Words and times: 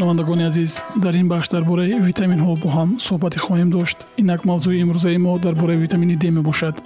шунавандагони 0.00 0.44
азиз 0.44 0.80
дар 0.96 1.14
ин 1.14 1.28
бахш 1.28 1.48
дар 1.48 1.64
бораи 1.64 2.00
витаминҳо 2.08 2.54
бо 2.62 2.68
ҳам 2.76 2.90
суҳбате 3.06 3.38
хоҳем 3.46 3.70
дошт. 3.76 3.98
Инак 4.20 4.40
мавзӯи 4.48 4.80
имрӯзаи 4.84 5.18
мо 5.26 5.38
дар 5.38 5.54
бораи 5.54 5.76
витамини 5.84 6.16
д 6.16 6.24
мебошад. 6.30 6.76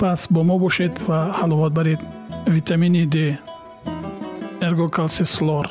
Пас 0.00 0.20
бо 0.30 0.40
мо 0.48 0.56
бошед 0.58 0.94
ва 1.08 1.18
ҳаловат 1.40 1.72
баред. 1.78 2.00
Витамини 2.56 3.04
д 3.14 3.16
эргокалсислор 4.66 5.66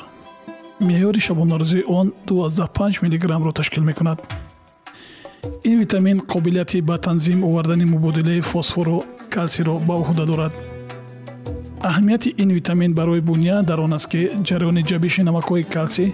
меъёри 0.87 1.19
шабонарӯзии 1.27 1.87
он 1.87 2.13
25 2.27 3.01
мгро 3.39 3.51
ташкил 3.51 3.83
мекунад. 3.83 4.19
Ин 5.63 5.79
витамин 5.79 6.17
қобилияти 6.19 6.81
ба 6.81 6.99
танзим 6.99 7.43
овардани 7.43 7.85
мубодилаи 7.85 8.41
фосфору 8.41 9.05
калсиро 9.33 9.79
ба 9.87 9.95
уҳда 10.03 10.25
дорад 10.25 10.53
аҳамияти 11.81 12.35
ин 12.37 12.49
витамин 12.51 12.93
барои 12.93 13.21
буня 13.21 13.63
дар 13.63 13.79
он 13.79 13.93
аст 13.93 14.07
ки 14.11 14.29
ҷараёни 14.47 14.83
ҷабиши 14.89 15.21
намакҳои 15.23 15.63
калсӣ 15.73 16.05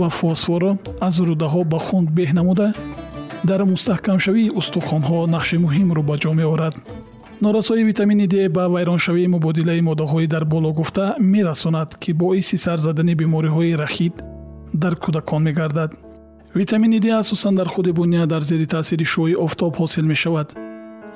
ва 0.00 0.08
фосфорро 0.08 0.72
аз 1.00 1.14
рӯдаҳо 1.28 1.64
ба 1.72 1.78
хун 1.78 2.04
беҳ 2.16 2.30
намуда 2.38 2.68
дар 3.48 3.60
мустаҳкамшавии 3.72 4.52
устухонҳо 4.60 5.18
нақши 5.34 5.56
муҳимро 5.64 6.02
ба 6.08 6.14
ҷо 6.22 6.32
меорад. 6.40 6.74
Норасои 7.44 7.82
витамини 7.90 8.26
д 8.32 8.48
ба 8.56 8.64
вайроншавии 8.74 9.32
мубодилаи 9.34 9.80
моддаҳои 9.88 10.26
дар 10.34 10.44
боло 10.44 10.70
гуфта 10.78 11.16
мерасонад 11.18 11.90
ки 12.02 12.10
боиси 12.12 12.56
сарзадани 12.66 13.14
бемориҳои 13.20 13.76
рахит 13.82 14.14
дар 14.82 14.94
кӯдакон 15.02 15.42
мегардад. 15.48 15.90
Витамини 16.54 16.98
д 17.00 17.06
асосан 17.20 17.54
дар 17.54 17.68
худи 17.68 17.92
буня 17.98 18.26
дар 18.26 18.42
зери 18.42 18.66
таъсири 18.66 19.04
шӯи 19.12 19.34
офтоб 19.46 19.72
ҳосил 19.80 20.06
мешавад. 20.12 20.48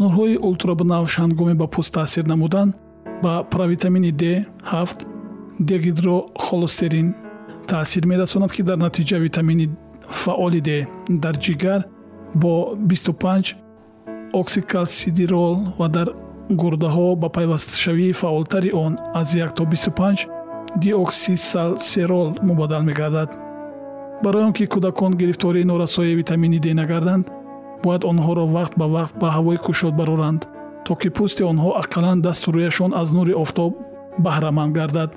Нурҳои 0.00 0.37
ултрабинавш 0.49 1.12
ҳангоми 1.22 1.55
ба 1.60 1.66
пӯст 1.75 1.93
таъсир 1.99 2.27
намуданд 2.33 2.75
ба 3.23 3.45
провитамини 3.51 4.13
д7 4.13 5.05
дегидрохолестерин 5.61 7.15
таъсир 7.67 8.07
мерасонад 8.07 8.53
ки 8.53 8.63
дар 8.63 8.79
натиҷа 8.79 9.19
витамини 9.19 9.71
фаъоли 10.07 10.61
д 10.61 10.87
дар 11.11 11.35
ҷигар 11.37 11.81
бо 12.35 12.75
25 12.77 13.55
оксикалсидирол 14.33 15.57
ва 15.79 15.89
дар 15.89 16.09
гурдаҳо 16.51 17.17
ба 17.17 17.29
пайвастшавии 17.29 18.13
фаъолтари 18.13 18.71
он 18.73 18.99
аз 19.15 19.35
1 19.35 19.55
то 19.55 19.65
25 19.65 20.29
диоксисалсерол 20.77 22.35
мубаддал 22.43 22.83
мегардад. 22.83 23.31
Барои 24.23 24.45
он 24.45 24.53
ки 24.53 24.65
кӯдакон 24.65 25.13
гирифтории 25.17 25.65
норасои 25.65 26.15
витамини 26.15 26.59
д 26.59 26.75
нагарданд 26.75 27.27
бояд 27.85 28.05
онҳоро 28.05 28.45
вақт 28.57 28.75
ба 28.81 28.87
вақт 28.97 29.15
ба 29.21 29.29
ҳавои 29.37 29.59
кушод 29.67 29.95
бароранд 30.01 30.43
то 30.85 30.93
ки 31.01 31.09
пӯсти 31.17 31.43
онҳо 31.51 31.71
ақаллан 31.83 32.19
дасту 32.27 32.49
рӯяшон 32.57 32.91
аз 33.01 33.09
нури 33.17 33.33
офтоб 33.43 33.73
баҳраманд 34.25 34.73
гардад. 34.79 35.11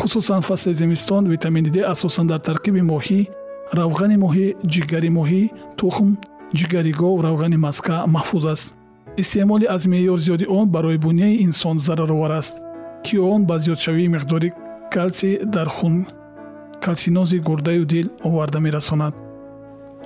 Хусусан 0.00 0.40
фасли 0.48 0.72
зимистон 0.80 1.22
витамини 1.32 1.70
д 1.70 1.78
асосан 1.92 2.26
дар 2.26 2.40
таркиби 2.48 2.82
моҳӣ 2.92 3.20
равғани 3.78 4.16
моҳӣ 4.24 4.46
ҷигари 4.72 5.10
моҳӣ 5.18 5.42
тухм 5.78 6.10
ҷигари 6.58 6.92
гов 7.00 7.16
равғани 7.26 7.58
маска 7.66 7.96
маҳфуз 8.14 8.44
аст. 8.54 8.66
Истеъмоли 9.22 9.66
аз 9.74 9.82
меъёр 9.92 10.18
зиёди 10.26 10.46
он 10.58 10.66
барои 10.74 10.98
буняи 11.04 11.40
инсон 11.46 11.76
зараровар 11.86 12.32
аст 12.40 12.54
ки 13.04 13.16
он 13.32 13.40
ба 13.48 13.56
зиёдшавии 13.64 14.12
миқдори 14.14 14.48
калсӣ 14.94 15.30
дар 15.54 15.68
хун 15.76 16.06
калсинози 16.84 17.38
гурдаю 17.48 17.84
дил 17.92 18.06
оварда 18.28 18.58
мерасонад. 18.66 19.14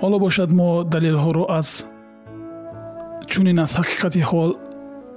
Ҳоло 0.01 0.17
бошад 0.25 0.49
мо 0.59 0.69
далелҳоро 0.93 1.43
аз 1.59 1.69
чунин 3.31 3.59
аз 3.65 3.71
ҳақиқати 3.79 4.21
ҳол 4.29 4.51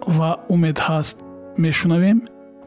ва 0.07 0.31
умед 0.49 0.79
ҳаст. 0.79 1.17
Мешунавем 1.59 2.19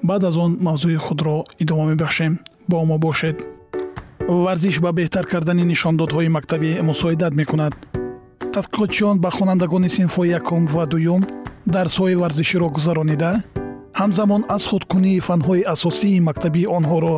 баъд 0.04 0.24
аз 0.24 0.38
он 0.38 0.52
мавзӯи 0.68 0.98
худро 1.06 1.46
идома 1.60 1.86
мебахшем. 1.86 2.40
Бо 2.68 2.86
мо 2.86 2.98
бошед. 2.98 3.38
Варзиш 4.28 4.80
ба 4.80 4.92
беҳтар 4.92 5.26
кардани 5.32 5.64
нишондодҳои 5.72 6.34
мактабӣ 6.38 6.82
мусоидат 6.90 7.34
мекунад. 7.34 7.74
Тадқиқотчиён 8.54 9.16
ба 9.24 9.30
хонандагони 9.38 9.90
синфҳои 9.98 10.34
якум 10.40 10.62
ва 10.76 10.86
дуюм 10.86 11.22
дарсҳои 11.76 12.16
варзиширо 12.22 12.68
гузаронида 12.76 13.32
ҳамзамон 14.00 14.42
аз 14.56 14.64
худкунии 14.70 15.24
фанҳои 15.28 15.68
асосии 15.74 16.24
мактабии 16.30 16.72
онҳоро 16.78 17.16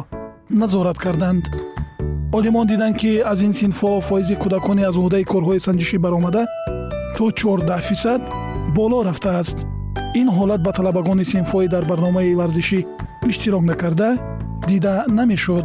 назорат 0.62 0.98
карданд. 1.06 1.44
Олимон 2.38 2.68
диданд 2.68 2.96
ки 3.02 3.12
аз 3.32 3.40
ин 3.48 3.54
синфҳо 3.62 3.92
фоизи 4.08 4.36
кӯдакони 4.42 4.84
аз 4.90 4.96
уҳдаи 5.02 5.30
корҳои 5.32 5.64
санҷишӣ 5.68 5.98
баромада 6.06 6.44
то 7.16 7.26
14 7.32 7.82
фисад 7.90 8.22
боло 8.78 8.98
рафтааст 9.10 9.58
ин 10.21 10.29
ҳолат 10.37 10.61
ба 10.67 10.73
талабагони 10.73 11.25
синфҳои 11.33 11.69
дар 11.75 11.85
барномаи 11.91 12.35
варзишӣ 12.41 12.81
иштирок 13.31 13.63
накарда 13.71 14.09
дида 14.69 14.95
намешуд 15.19 15.65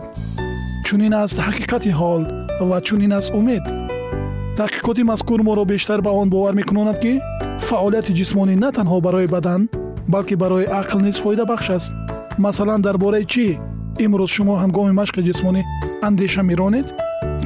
чунин 0.85 1.13
аст 1.23 1.37
ҳақиқати 1.47 1.91
ҳол 1.99 2.21
ва 2.69 2.77
чунин 2.87 3.11
аст 3.19 3.29
умед 3.39 3.63
таҳқиқоти 4.57 5.03
мазкур 5.11 5.39
моро 5.47 5.63
бештар 5.65 5.99
ба 6.01 6.11
он 6.21 6.29
бовар 6.29 6.53
мекунонад 6.53 6.97
ки 7.03 7.13
фаъолияти 7.67 8.13
ҷисмонӣ 8.19 8.55
на 8.63 8.69
танҳо 8.77 8.97
барои 9.05 9.27
бадан 9.35 9.61
балки 10.13 10.35
барои 10.43 10.65
ақл 10.81 10.99
низ 11.05 11.17
фоидабахш 11.23 11.67
аст 11.77 11.91
масалан 12.45 12.81
дар 12.81 12.97
бораи 13.03 13.25
чӣ 13.33 13.45
имрӯз 14.05 14.29
шумо 14.35 14.55
ҳангоми 14.63 14.93
машқи 15.01 15.21
ҷисмонӣ 15.27 15.61
андеша 16.07 16.41
меронед 16.49 16.87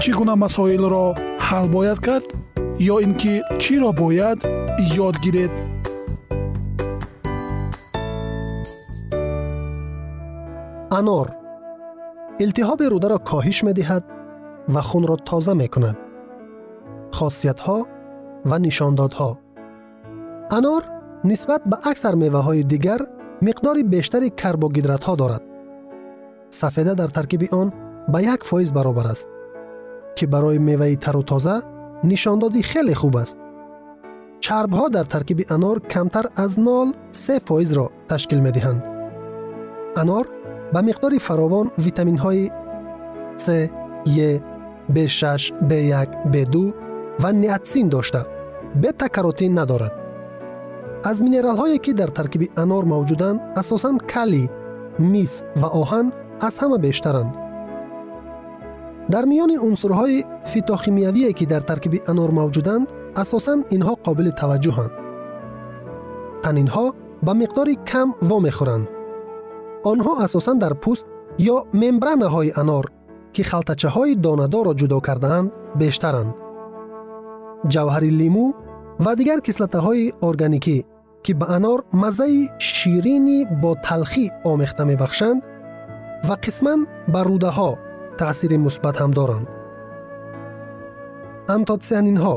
чӣ 0.02 0.12
гуна 0.20 0.36
масоилро 0.44 1.06
ҳал 1.48 1.66
бояд 1.76 2.00
кард 2.08 2.26
ё 2.94 2.96
ин 3.06 3.14
ки 3.22 3.34
чиро 3.62 3.92
бояд 4.02 4.40
ёд 5.08 5.16
гиред 5.26 5.52
انار 10.95 11.37
التهاب 12.41 12.83
روده 12.83 13.09
را 13.09 13.19
کاهش 13.19 13.65
می 13.65 13.73
دهد 13.73 14.05
و 14.69 14.81
خون 14.81 15.07
را 15.07 15.17
تازه 15.17 15.55
می 15.55 15.69
کند. 15.69 15.97
خاصیت 17.11 17.61
ها 17.61 17.87
و 18.47 18.59
نشاندادها 18.59 19.39
انار 20.51 20.83
نسبت 21.25 21.61
به 21.65 21.89
اکثر 21.89 22.15
میوه 22.15 22.39
های 22.39 22.63
دیگر 22.63 22.99
مقدار 23.43 23.83
بیشتری 23.83 24.31
کربوهیدرات 24.31 25.05
ها 25.05 25.15
دارد. 25.15 25.43
سفیده 26.51 26.95
در 26.95 27.07
ترکیب 27.07 27.55
آن 27.55 27.73
به 28.09 28.23
یک 28.23 28.45
فایز 28.45 28.73
برابر 28.73 29.07
است 29.07 29.29
که 30.17 30.27
برای 30.27 30.59
میوه 30.59 30.95
تر 30.95 31.17
و 31.17 31.23
تازه 31.23 31.63
نشاندادی 32.05 32.63
خیلی 32.63 32.95
خوب 32.95 33.17
است. 33.17 33.39
چرب 34.41 34.73
ها 34.73 34.89
در 34.89 35.05
ترکیب 35.05 35.47
انار 35.51 35.79
کمتر 35.79 36.27
از 36.37 36.61
نال 36.61 36.93
سه 37.13 37.39
فایز 37.39 37.73
را 37.73 37.91
تشکیل 38.09 38.41
می 38.41 38.51
دهند. 38.51 38.85
انار 39.97 40.27
ба 40.75 40.81
миқдори 40.89 41.19
фаровон 41.27 41.67
витаминҳои 41.87 42.45
с 43.45 43.47
е 44.29 44.31
б6 44.95 45.53
б1 45.71 46.09
б2 46.33 46.75
ва 47.23 47.33
неатсин 47.33 47.89
дошта. 47.89 48.23
бета 48.83 49.09
каротин 49.09 49.55
надорад. 49.55 49.95
аз 51.11 51.17
минералҳое 51.27 51.79
ки 51.85 51.93
дар 52.01 52.11
таркиби 52.19 52.47
анор 52.63 52.85
мавҷуданд 52.93 53.39
асосан 53.61 53.97
калий 54.13 54.47
мис 54.99 55.33
ва 55.61 55.69
оҳан 55.83 56.07
аз 56.47 56.55
ҳама 56.63 56.79
бештаранд. 56.87 57.33
дар 59.13 59.25
миёни 59.33 59.57
унсурҳои 59.69 60.25
фитохимиявие 60.53 61.33
ки 61.39 61.45
дар 61.53 61.63
таркиби 61.71 61.99
анор 62.11 62.31
мавҷуданд 62.41 62.85
асосан 63.23 63.59
инҳо 63.77 63.95
қобили 64.07 64.33
таваҷҷӯҳанд. 64.41 64.93
танинҳо 66.45 66.87
ба 67.27 67.33
миқдори 67.43 67.75
кам 67.91 68.09
вомехӯранд 68.31 68.87
онҳо 69.91 70.13
асосан 70.25 70.57
дар 70.65 70.75
пӯст 70.83 71.07
ё 71.55 71.57
мембранаҳои 71.83 72.55
анор 72.63 72.87
ки 73.35 73.43
халтачаҳои 73.51 74.13
донадорро 74.25 74.73
ҷудо 74.81 74.99
кардаанд 75.07 75.49
бештаранд. 75.81 76.33
Ҷавҳари 77.73 78.11
лимӯ 78.21 78.47
ва 79.05 79.13
дигар 79.19 79.41
кислотаҳои 79.47 80.13
органикӣ 80.29 80.79
ки 81.25 81.33
ба 81.41 81.47
анор 81.57 81.79
маззаи 82.03 82.41
ширини 82.75 83.39
бо 83.63 83.71
талхӣ 83.87 84.27
омехта 84.51 84.83
мебахшанд 84.91 85.39
ва 86.29 86.37
қисман 86.45 86.81
ба 87.13 87.21
рудаҳо 87.29 87.71
таъсири 88.19 88.59
мусбат 88.67 88.97
ҳам 89.01 89.13
доранд. 89.19 89.47
Антоцианинҳо 91.57 92.37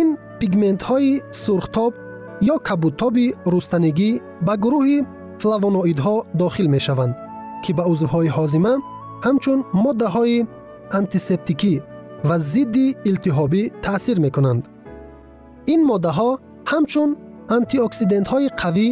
ин 0.00 0.08
пигментҳои 0.40 1.12
сурхтоб 1.44 1.92
ё 2.52 2.56
кабудтоби 2.68 3.26
рустанигӣ 3.52 4.10
ба 4.46 4.54
гурӯҳи 4.64 4.98
флавоноидҳо 5.40 6.16
дохил 6.42 6.68
мешаванд 6.74 7.14
ки 7.64 7.70
ба 7.78 7.84
узвҳои 7.92 8.28
ҳозима 8.36 8.74
ҳамчун 9.26 9.58
моддаҳои 9.84 10.38
антисептикӣ 10.98 11.74
ва 12.28 12.36
зидди 12.52 12.86
илтиҳобӣ 13.10 13.62
таъсир 13.84 14.16
мекунанд. 14.26 14.62
Ин 15.74 15.80
моддаҳо 15.90 16.30
ҳамчун 16.72 17.10
антиоксидентҳои 17.56 18.48
қавӣ 18.62 18.88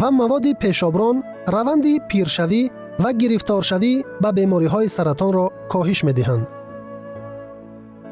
ва 0.00 0.08
маводи 0.20 0.52
пешоброн 0.62 1.16
раванди 1.54 1.94
пиршавӣ 2.10 2.62
ва 3.02 3.10
гирифторшавӣ 3.20 3.92
ба 4.22 4.30
бемориҳои 4.38 4.88
саратонро 4.96 5.46
коҳиш 5.72 6.00
медиҳанд. 6.08 6.44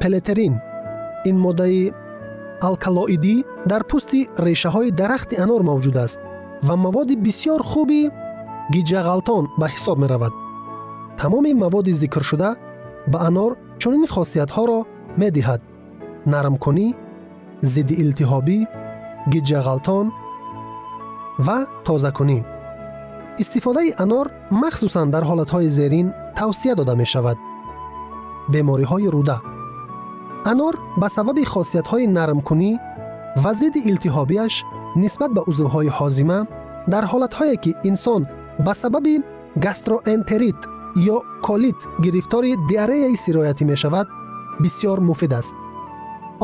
Пелетерин 0.01 0.53
ин 1.29 1.37
моддаи 1.45 1.83
алкалоидӣ 2.67 3.35
дар 3.71 3.81
пӯсти 3.89 4.19
решаҳои 4.47 4.89
дарахти 4.99 5.35
анор 5.43 5.61
мавҷуд 5.69 5.97
аст 6.05 6.19
ва 6.66 6.74
маводи 6.84 7.14
бисьёр 7.24 7.60
хуби 7.70 8.00
гиҷағалтон 8.74 9.44
ба 9.60 9.66
ҳисоб 9.72 9.96
меравад 10.02 10.32
тамоми 11.20 11.52
маводи 11.64 11.92
зикршуда 12.02 12.50
ба 13.12 13.18
анор 13.28 13.52
чунин 13.80 14.04
хосиятҳоро 14.14 14.78
медиҳад 15.22 15.60
нармкунӣ 16.32 16.86
зидди 17.72 17.94
илтиҳобӣ 18.02 18.58
гиҷағалтон 19.32 20.06
ва 21.46 21.58
тозакунӣ 21.86 22.38
истифодаи 23.42 23.94
анор 24.04 24.26
махсусан 24.62 25.06
дар 25.14 25.24
ҳолатҳои 25.30 25.68
зерин 25.78 26.06
тавсия 26.38 26.74
дода 26.80 26.94
мешавад 27.02 27.38
бемориҳои 28.52 29.08
руда 29.14 29.38
анор 30.52 30.74
ба 31.00 31.08
сабаби 31.16 31.44
хосиятҳои 31.52 32.06
нармкунӣ 32.18 32.72
ва 33.42 33.52
зидди 33.60 33.80
илтиҳобиаш 33.90 34.54
нисбат 35.02 35.30
ба 35.36 35.42
узвҳои 35.50 35.90
ҳозима 35.98 36.38
дар 36.92 37.04
ҳолатҳое 37.12 37.56
ки 37.64 37.70
инсон 37.90 38.22
ба 38.64 38.72
сабаби 38.82 39.14
гастроэнтерит 39.64 40.60
ё 41.14 41.16
колит 41.46 41.80
гирифтори 42.04 42.50
диареяи 42.70 43.16
сироятӣ 43.24 43.64
мешавад 43.72 44.06
бисьёр 44.62 44.98
муфид 45.08 45.32
аст 45.40 45.54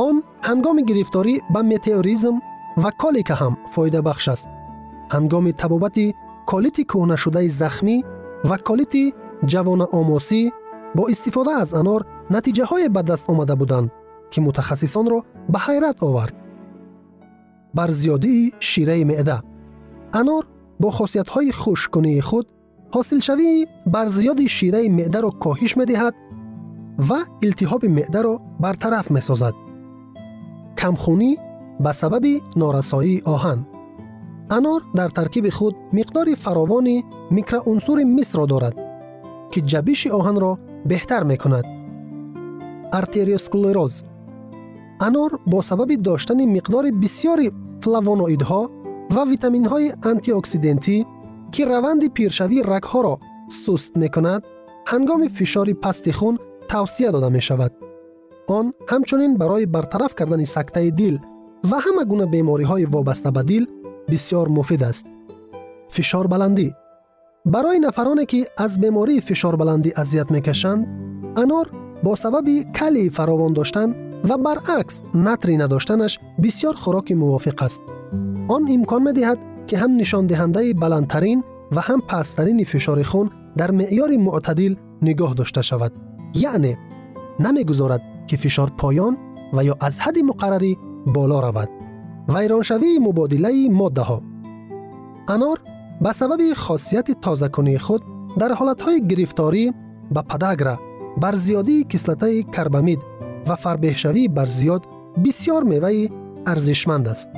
он 0.07 0.17
ҳангоми 0.49 0.83
гирифторӣ 0.91 1.35
ба 1.55 1.61
метеоризм 1.73 2.35
ва 2.83 2.91
колика 3.03 3.35
ҳам 3.41 3.55
фоидабахш 3.75 4.27
аст 4.35 4.49
ҳангоми 5.15 5.53
табобати 5.63 6.07
колити 6.51 6.83
кӯҳнашудаи 6.91 7.49
захмӣ 7.61 7.97
ва 8.49 8.57
колити 8.69 9.05
ҷавонаомосӣ 9.51 10.43
бо 10.97 11.03
истифода 11.15 11.53
аз 11.63 11.71
анор 11.81 12.01
натиҷаҳое 12.35 12.89
ба 12.97 13.03
даст 13.11 13.25
омада 13.33 13.55
буданд 13.61 13.89
ки 14.31 14.39
мутахассисонро 14.47 15.19
ба 15.53 15.59
ҳайрат 15.67 15.99
овард 16.09 16.35
بر 17.76 17.92
زیادی 17.92 18.54
شیره 18.60 19.04
معده. 19.04 19.42
انار 20.14 20.48
با 20.80 20.92
خاصیت‌های 20.92 21.52
خشککنی 21.52 22.22
خود 22.22 22.48
حاصل 22.92 23.20
شوی 23.20 23.68
بر 23.88 24.08
زیادی 24.08 24.48
شیره 24.50 24.90
معده 24.90 25.22
را 25.22 25.30
کاهش 25.30 25.78
می‌دهد 25.78 26.14
و 27.10 27.14
التهاب 27.44 27.86
معده 27.86 28.22
را 28.22 28.42
برطرف 28.60 29.12
می‌سازد. 29.12 29.54
کمخونی 30.78 31.38
به 31.80 31.92
سبب 31.92 32.26
نارسایی 32.56 33.22
آهن. 33.26 33.68
انار 34.50 34.82
در 34.96 35.10
ترکیب 35.10 35.50
خود 35.50 35.76
مقدار 35.94 36.36
فراوانی 36.36 37.06
میکروعنصر 37.32 38.04
مس 38.04 38.36
را 38.36 38.46
دارد 38.46 38.76
که 39.52 39.62
جبیش 39.62 40.08
آهن 40.08 40.40
را 40.40 40.60
بهتر 40.86 41.24
می‌کند. 41.24 41.66
ارتریوسکلروز 42.94 44.04
анор 45.00 45.40
бо 45.46 45.62
сабаби 45.62 45.98
доштани 45.98 46.46
миқдори 46.56 46.92
бисьёри 46.92 47.48
флавоноидҳо 47.82 48.62
ва 49.16 49.24
витаминҳои 49.32 49.94
антиоксидентӣ 50.12 50.98
ки 51.54 51.62
раванди 51.72 52.08
пиршавии 52.18 52.66
рагҳоро 52.74 53.16
суст 53.64 53.92
мекунад 54.04 54.42
ҳангоми 54.92 55.28
фишори 55.38 55.74
пасти 55.84 56.12
хун 56.18 56.36
тавсия 56.70 57.12
дода 57.12 57.30
мешавад. 57.38 57.74
Он 58.58 58.66
ҳамчунин 58.92 59.32
барои 59.42 59.66
бартараф 59.66 60.14
кардани 60.16 60.46
сактаи 60.46 60.92
дил 60.92 61.16
ва 61.70 61.78
ҳама 61.86 62.04
гуна 62.12 62.26
бемориҳои 62.36 62.86
вобаста 62.94 63.32
ба 63.32 63.44
дил 63.44 63.64
бисьёр 64.10 64.48
муфид 64.58 64.82
аст. 64.90 65.06
Фишорбаландӣ. 65.96 66.68
Барои 67.54 67.80
нафароне 67.80 68.26
ки 68.32 68.40
аз 68.66 68.80
бемории 68.84 69.22
фишорбаландӣ 69.28 69.90
азият 70.02 70.30
мекашанд 70.36 70.82
анор 71.42 71.68
бо 72.04 72.16
сабаби 72.16 72.56
калии 72.78 73.10
фаровон 73.10 73.54
доштан 73.54 73.90
و 74.30 74.38
برعکس 74.38 75.04
نطری 75.16 75.58
نداشتنش 75.58 76.20
بسیار 76.44 76.74
خوراک 76.74 77.12
موافق 77.12 77.64
است. 77.64 77.82
آن 78.48 78.68
امکان 78.72 79.04
می 79.04 79.14
دهد 79.14 79.38
که 79.68 79.78
هم 79.78 79.92
نشان 79.92 80.28
دهنده 80.28 80.74
بلندترین 80.74 81.44
و 81.72 81.82
هم 81.82 82.02
پسترین 82.02 82.64
فشار 82.64 83.04
خون 83.04 83.30
در 83.58 83.72
معیار 83.72 84.18
معتدل 84.18 84.76
نگاه 85.02 85.34
داشته 85.34 85.62
شود. 85.62 85.92
یعنی 86.34 86.78
نمی 87.40 87.64
گذارد 87.64 88.02
که 88.28 88.38
فشار 88.38 88.72
پایان 88.78 89.18
و 89.54 89.64
یا 89.64 89.76
از 89.82 90.00
حد 90.00 90.20
مقرری 90.20 90.78
بالا 91.06 91.40
رود. 91.40 91.70
ویرانشوی 92.30 93.00
مبادله 93.02 93.70
ماده 93.70 94.02
ها 94.02 94.22
انار 95.28 95.62
به 96.02 96.12
سبب 96.12 96.54
خاصیت 96.54 97.22
تازه 97.22 97.48
کنی 97.48 97.78
خود 97.78 98.02
در 98.38 98.54
حالتهای 98.54 99.08
گرفتاری 99.08 99.74
به 100.12 100.22
پدگره 100.22 100.80
بر 101.22 101.36
زیادی 101.36 101.84
کسلته 101.84 102.44
کربامید. 102.44 103.00
و 103.48 103.56
فربهشوی 103.56 104.28
بر 104.28 104.46
زیاد 104.46 104.86
بسیار 105.26 105.64
میوه 105.64 106.08
ارزشمند 106.46 107.08
است. 107.08 107.30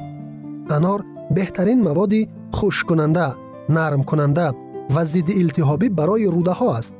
انار 0.69 1.03
بهترین 1.31 1.81
مواد 1.81 2.11
خوش 2.51 2.83
کننده، 2.83 3.33
نرم 3.69 4.03
کننده 4.03 4.51
و 4.95 5.05
ضد 5.05 5.31
التهابی 5.37 5.89
برای 5.89 6.25
روده 6.25 6.51
ها 6.51 6.77
است. 6.77 6.93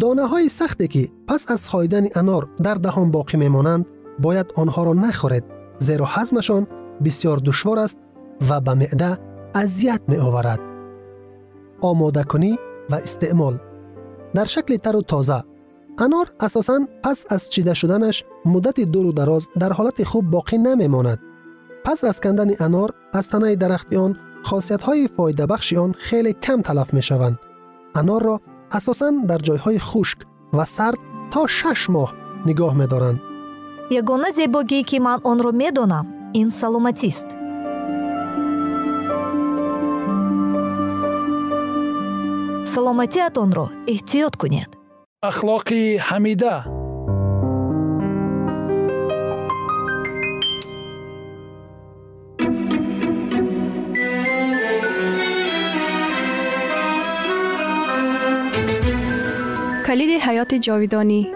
دانه 0.00 0.26
های 0.26 0.48
سختی 0.48 0.88
که 0.88 1.08
پس 1.28 1.50
از 1.50 1.68
خویدن 1.68 2.06
انار 2.14 2.48
در 2.62 2.74
دهان 2.74 3.10
باقی 3.10 3.38
میمانند 3.38 3.86
باید 4.18 4.46
آنها 4.56 4.84
را 4.84 4.92
نخورید 4.92 5.44
زیرا 5.78 6.06
حزمشان 6.14 6.66
بسیار 7.04 7.36
دشوار 7.36 7.78
است 7.78 7.96
و 8.50 8.60
به 8.60 8.74
معده 8.74 9.18
اذیت 9.54 10.00
می 10.08 10.16
آورد. 10.16 10.60
آماده 11.82 12.24
کنی 12.24 12.58
و 12.90 12.94
استعمال 12.94 13.58
در 14.34 14.44
شکل 14.44 14.76
تر 14.76 14.96
و 14.96 15.02
تازه 15.02 15.44
انار 16.00 16.30
اساساً 16.40 16.80
پس 17.02 17.24
از 17.28 17.50
چیده 17.50 17.74
شدنش 17.74 18.24
مدت 18.44 18.80
دور 18.80 19.06
و 19.06 19.12
دراز 19.12 19.48
در 19.58 19.72
حالت 19.72 20.04
خوب 20.04 20.30
باقی 20.30 20.58
نمیماند. 20.58 21.18
پس 21.84 22.04
از 22.04 22.20
کندن 22.20 22.50
انار 22.60 22.94
از 23.12 23.28
تنه 23.28 23.56
درختی 23.56 23.96
آن 23.96 24.16
خاصیت 24.42 24.82
های 24.82 25.08
فایده 25.08 25.46
بخشی 25.46 25.76
آن 25.76 25.92
خیلی 25.92 26.32
کم 26.32 26.62
تلف 26.62 26.94
می 26.94 27.02
شوند. 27.02 27.38
انار 27.94 28.22
را 28.22 28.40
اساساً 28.72 29.12
در 29.28 29.38
جایهای 29.38 29.78
خشک 29.78 30.18
و 30.52 30.64
سرد 30.64 30.98
تا 31.30 31.46
شش 31.46 31.90
ماه 31.90 32.14
نگاه 32.46 32.74
می 32.74 32.86
دارند. 32.86 33.20
یگانه 33.90 34.30
زیباگی 34.30 34.82
که 34.82 35.00
من 35.00 35.18
آن 35.24 35.38
را 35.38 35.50
می 35.50 35.70
دانم 35.70 36.06
این 36.32 36.50
سلامتی 36.50 37.08
است. 37.08 37.26
رو 43.36 43.50
را 43.52 43.70
احتیاط 43.86 44.36
کنید. 44.36 44.77
اخلاقی 45.22 45.96
حمیده. 45.96 46.62
کلید 59.86 60.20
حیات 60.22 60.54
جاویدانی. 60.54 61.32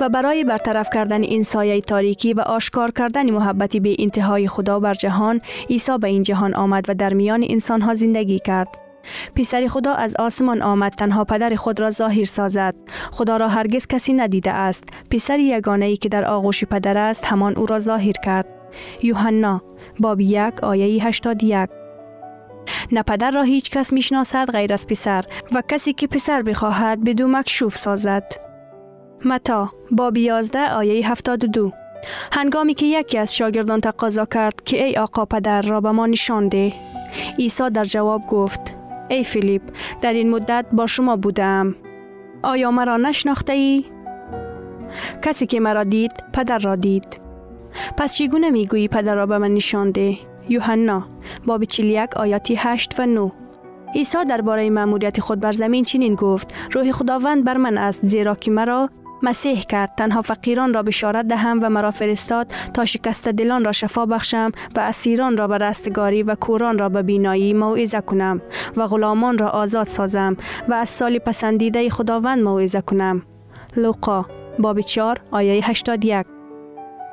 و 0.00 0.08
برای 0.08 0.44
برطرف 0.44 0.88
کردن 0.94 1.22
این 1.22 1.42
سایه 1.42 1.80
تاریکی 1.80 2.34
و 2.34 2.40
آشکار 2.40 2.90
کردن 2.90 3.30
محبت 3.30 3.76
به 3.76 3.96
انتهای 3.98 4.48
خدا 4.48 4.80
بر 4.80 4.94
جهان 4.94 5.40
عیسی 5.70 5.98
به 5.98 6.08
این 6.08 6.22
جهان 6.22 6.54
آمد 6.54 6.84
و 6.88 6.94
در 6.94 7.14
میان 7.14 7.44
انسانها 7.48 7.94
زندگی 7.94 8.38
کرد. 8.38 8.85
پسر 9.36 9.68
خدا 9.68 9.94
از 9.94 10.16
آسمان 10.16 10.62
آمد 10.62 10.92
تنها 10.92 11.24
پدر 11.24 11.54
خود 11.54 11.80
را 11.80 11.90
ظاهر 11.90 12.24
سازد. 12.24 12.74
خدا 13.12 13.36
را 13.36 13.48
هرگز 13.48 13.86
کسی 13.86 14.12
ندیده 14.12 14.52
است. 14.52 14.84
پسر 15.10 15.38
یگانه 15.38 15.86
ای 15.86 15.96
که 15.96 16.08
در 16.08 16.24
آغوش 16.24 16.64
پدر 16.64 16.98
است 16.98 17.24
همان 17.24 17.56
او 17.56 17.66
را 17.66 17.78
ظاهر 17.78 18.12
کرد. 18.12 18.46
یوحنا 19.02 19.62
باب 20.00 20.20
یک 20.20 20.64
آیه 20.64 21.06
81 21.06 21.70
نه 22.92 23.02
پدر 23.02 23.30
را 23.30 23.42
هیچ 23.42 23.70
کس 23.70 23.92
می‌شناسد 23.92 24.50
غیر 24.50 24.72
از 24.72 24.86
پسر 24.86 25.24
و 25.52 25.62
کسی 25.68 25.92
که 25.92 26.06
پسر 26.06 26.42
بخواهد 26.42 27.04
بدو 27.04 27.28
مکشوف 27.28 27.76
سازد. 27.76 28.32
متا 29.24 29.72
باب 29.90 30.16
11 30.16 30.72
آیه 30.72 31.10
72 31.10 31.72
هنگامی 32.32 32.74
که 32.74 32.86
یکی 32.86 33.18
از 33.18 33.36
شاگردان 33.36 33.80
تقاضا 33.80 34.24
کرد 34.24 34.64
که 34.64 34.84
ای 34.84 34.96
آقا 34.96 35.24
پدر 35.24 35.62
را 35.62 35.80
به 35.80 35.90
ما 35.90 36.06
نشان 36.06 36.48
ده. 36.48 36.72
عیسی 37.38 37.70
در 37.70 37.84
جواب 37.84 38.26
گفت 38.26 38.60
ای 39.08 39.24
فیلیپ 39.24 39.62
در 40.00 40.12
این 40.12 40.30
مدت 40.30 40.66
با 40.72 40.86
شما 40.86 41.16
بودم. 41.16 41.74
آیا 42.42 42.70
مرا 42.70 42.96
نشناخته 42.96 43.52
ای؟ 43.52 43.84
کسی 45.22 45.46
که 45.46 45.60
مرا 45.60 45.84
دید 45.84 46.12
پدر 46.32 46.58
را 46.58 46.76
دید. 46.76 47.20
پس 47.96 48.14
چگونه 48.16 48.50
می‌گویی 48.50 48.88
پدر 48.88 49.14
را 49.14 49.26
به 49.26 49.38
من 49.38 49.54
نشان 49.54 49.90
ده؟ 49.90 50.18
یوحنا 50.48 51.06
باب 51.46 51.64
41 51.64 52.16
آیاتی 52.16 52.54
8 52.58 53.00
و 53.00 53.06
9 53.06 53.32
عیسی 53.94 54.24
درباره 54.24 54.70
مأموریت 54.70 55.20
خود 55.20 55.40
بر 55.40 55.52
زمین 55.52 55.84
چنین 55.84 56.14
گفت 56.14 56.54
روح 56.72 56.92
خداوند 56.92 57.44
بر 57.44 57.56
من 57.56 57.78
است 57.78 58.06
زیرا 58.06 58.34
که 58.34 58.50
مرا 58.50 58.90
مسیح 59.22 59.60
کرد. 59.60 59.94
تنها 59.96 60.22
فقیران 60.22 60.74
را 60.74 60.82
بشارت 60.82 61.28
دهم 61.28 61.60
و 61.62 61.68
مرا 61.68 61.90
فرستاد 61.90 62.52
تا 62.74 62.84
شکست 62.84 63.28
دلان 63.28 63.64
را 63.64 63.72
شفا 63.72 64.06
بخشم 64.06 64.52
و 64.76 64.80
اسیران 64.80 65.36
را 65.36 65.48
به 65.48 65.58
رستگاری 65.58 66.22
و 66.22 66.34
کوران 66.34 66.78
را 66.78 66.88
به 66.88 67.02
بینایی 67.02 67.54
موعظه 67.54 68.00
کنم 68.00 68.40
و 68.76 68.86
غلامان 68.86 69.38
را 69.38 69.48
آزاد 69.48 69.86
سازم 69.86 70.36
و 70.68 70.74
از 70.74 70.88
سال 70.88 71.18
پسندیده 71.18 71.90
خداوند 71.90 72.42
موعظه 72.42 72.80
کنم. 72.80 73.22
لوقا 73.76 74.26
باب 74.58 74.80
4 74.80 75.20
آیه 75.30 75.68
81 75.70 76.26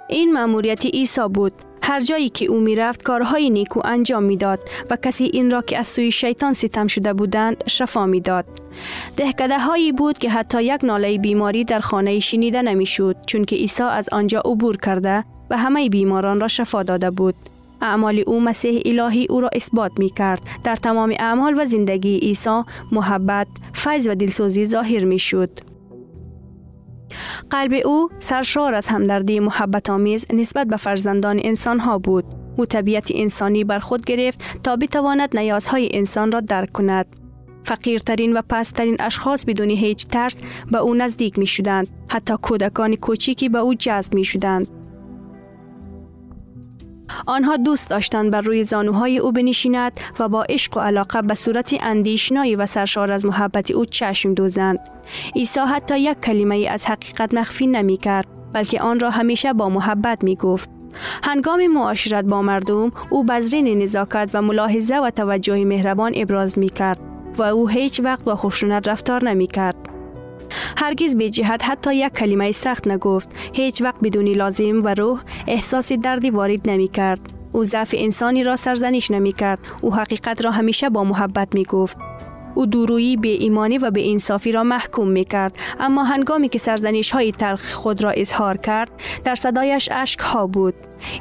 این 0.09 0.33
مأموریت 0.33 0.85
عیسی 0.85 1.27
بود. 1.33 1.53
هر 1.85 1.99
جایی 1.99 2.29
که 2.29 2.45
او 2.45 2.59
می 2.59 2.75
رفت 2.75 3.03
کارهای 3.03 3.49
نیکو 3.49 3.81
انجام 3.85 4.23
می‌داد 4.23 4.59
و 4.89 4.95
کسی 4.95 5.23
این 5.23 5.51
را 5.51 5.61
که 5.61 5.77
از 5.77 5.87
سوی 5.87 6.11
شیطان 6.11 6.53
ستم 6.53 6.87
شده 6.87 7.13
بودند 7.13 7.63
شفا 7.67 8.05
می‌داد. 8.05 8.45
دهکده 9.17 9.59
هایی 9.59 9.91
بود 9.91 10.17
که 10.17 10.29
حتی 10.29 10.63
یک 10.63 10.83
ناله 10.83 11.17
بیماری 11.17 11.63
در 11.63 11.79
خانه 11.79 12.19
شنیده 12.19 12.61
نمی‌شد 12.61 13.15
چون 13.25 13.45
که 13.45 13.55
عیسی 13.55 13.83
از 13.83 14.09
آنجا 14.11 14.39
عبور 14.45 14.77
کرده 14.77 15.23
و 15.49 15.57
همه 15.57 15.89
بیماران 15.89 16.41
را 16.41 16.47
شفا 16.47 16.83
داده 16.83 17.11
بود. 17.11 17.35
اعمال 17.81 18.23
او 18.27 18.39
مسیح 18.39 18.81
الهی 18.85 19.27
او 19.29 19.41
را 19.41 19.49
اثبات 19.53 19.91
می 19.97 20.09
کرد. 20.09 20.41
در 20.63 20.75
تمام 20.75 21.13
اعمال 21.19 21.59
و 21.59 21.65
زندگی 21.65 22.17
عیسی 22.17 22.61
محبت، 22.91 23.47
فیض 23.73 24.07
و 24.07 24.15
دلسوزی 24.15 24.65
ظاهر 24.65 25.03
می 25.03 25.19
شد. 25.19 25.49
قلب 27.49 27.73
او 27.85 28.09
سرشار 28.19 28.73
از 28.73 28.87
همدردی 28.87 29.39
محبت 29.39 29.89
آمیز 29.89 30.25
نسبت 30.33 30.67
به 30.67 30.77
فرزندان 30.77 31.39
انسان 31.43 31.79
ها 31.79 31.97
بود. 31.97 32.25
او 32.57 32.65
طبیعت 32.65 33.11
انسانی 33.13 33.63
بر 33.63 33.79
خود 33.79 34.05
گرفت 34.05 34.41
تا 34.63 34.75
بتواند 34.75 35.37
نیازهای 35.37 35.89
انسان 35.93 36.31
را 36.31 36.39
درک 36.39 36.71
کند. 36.71 37.05
فقیرترین 37.63 38.33
و 38.33 38.41
پسترین 38.49 38.97
اشخاص 38.99 39.45
بدون 39.45 39.69
هیچ 39.69 40.07
ترس 40.07 40.35
به 40.71 40.77
او 40.77 40.93
نزدیک 40.93 41.39
می 41.39 41.47
شدند. 41.47 41.87
حتی 42.07 42.33
کودکان 42.41 42.95
کوچیکی 42.95 43.49
به 43.49 43.57
او 43.57 43.73
جذب 43.73 44.13
می 44.13 44.25
شدند. 44.25 44.67
آنها 47.25 47.57
دوست 47.57 47.89
داشتند 47.89 48.31
بر 48.31 48.41
روی 48.41 48.63
زانوهای 48.63 49.17
او 49.17 49.31
بنشیند 49.31 49.99
و 50.19 50.29
با 50.29 50.43
عشق 50.43 50.77
و 50.77 50.79
علاقه 50.79 51.21
به 51.21 51.35
صورت 51.35 51.75
اندیشنایی 51.81 52.55
و 52.55 52.65
سرشار 52.65 53.11
از 53.11 53.25
محبت 53.25 53.71
او 53.71 53.85
چشم 53.85 54.33
دوزند. 54.33 54.79
عیسی 55.35 55.59
حتی 55.59 55.99
یک 55.99 56.19
کلمه 56.19 56.67
از 56.69 56.85
حقیقت 56.85 57.33
مخفی 57.33 57.67
نمی 57.67 57.97
کرد 57.97 58.27
بلکه 58.53 58.81
آن 58.81 58.99
را 58.99 59.09
همیشه 59.09 59.53
با 59.53 59.69
محبت 59.69 60.23
می 60.23 60.35
گفت. 60.35 60.69
هنگام 61.23 61.67
معاشرت 61.67 62.25
با 62.25 62.41
مردم 62.41 62.91
او 63.09 63.23
بزرین 63.23 63.81
نزاکت 63.81 64.29
و 64.33 64.41
ملاحظه 64.41 64.95
و 64.95 65.09
توجه 65.09 65.65
مهربان 65.65 66.11
ابراز 66.15 66.57
می 66.57 66.69
کرد 66.69 66.99
و 67.37 67.43
او 67.43 67.67
هیچ 67.67 67.99
وقت 67.99 68.23
با 68.23 68.35
خشونت 68.35 68.87
رفتار 68.87 69.23
نمی 69.23 69.47
کرد. 69.47 69.92
هرگز 70.77 71.15
به 71.15 71.29
جهت 71.29 71.63
حتی 71.63 71.95
یک 71.95 72.13
کلمه 72.13 72.51
سخت 72.51 72.87
نگفت. 72.87 73.29
هیچ 73.53 73.81
وقت 73.81 73.95
بدون 74.03 74.27
لازم 74.27 74.79
و 74.83 74.93
روح 74.93 75.21
احساس 75.47 75.91
دردی 75.91 76.29
وارد 76.29 76.69
نمی 76.69 76.87
کرد. 76.87 77.19
او 77.51 77.63
ضعف 77.63 77.95
انسانی 77.97 78.43
را 78.43 78.55
سرزنش 78.55 79.11
نمی 79.11 79.33
کرد. 79.33 79.59
او 79.81 79.95
حقیقت 79.95 80.45
را 80.45 80.51
همیشه 80.51 80.89
با 80.89 81.03
محبت 81.03 81.55
می 81.55 81.63
گفت. 81.63 81.97
او 82.55 82.65
دورویی 82.65 83.17
به 83.17 83.27
ایمانی 83.27 83.77
و 83.77 83.91
به 83.91 84.11
انصافی 84.11 84.51
را 84.51 84.63
محکوم 84.63 85.07
می 85.07 85.23
کرد. 85.23 85.57
اما 85.79 86.03
هنگامی 86.03 86.49
که 86.49 86.59
سرزنش 86.59 87.11
های 87.11 87.31
تلخ 87.31 87.73
خود 87.73 88.03
را 88.03 88.11
اظهار 88.11 88.57
کرد 88.57 88.91
در 89.23 89.35
صدایش 89.35 89.89
اشک 89.91 90.19
ها 90.19 90.47
بود. 90.47 90.73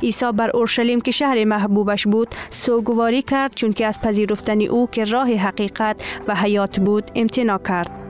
عیسی 0.03 0.33
بر 0.33 0.51
اورشلیم 0.57 1.01
که 1.01 1.11
شهر 1.11 1.45
محبوبش 1.45 2.07
بود 2.07 2.29
سوگواری 2.51 3.23
کرد 3.23 3.55
چون 3.55 3.73
که 3.73 3.87
از 3.87 4.01
پذیرفتن 4.01 4.63
او 4.63 4.87
که 4.87 5.05
راه 5.05 5.29
حقیقت 5.35 5.97
و 6.29 6.35
حیات 6.35 6.81
بود 6.81 7.11
امتنا 7.15 7.59
کرد. 7.59 8.02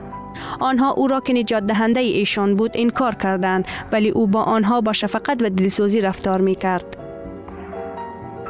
آنها 0.59 0.91
او 0.91 1.07
را 1.07 1.19
که 1.19 1.33
نجات 1.33 1.63
دهنده 1.63 1.99
ایشان 1.99 2.55
بود 2.55 2.71
انکار 2.73 3.15
کردند 3.15 3.65
ولی 3.91 4.09
او 4.09 4.27
با 4.27 4.43
آنها 4.43 4.81
با 4.81 4.93
شفقت 4.93 5.41
و 5.41 5.49
دلسوزی 5.49 6.01
رفتار 6.01 6.41
می 6.41 6.55
کرد. 6.55 7.02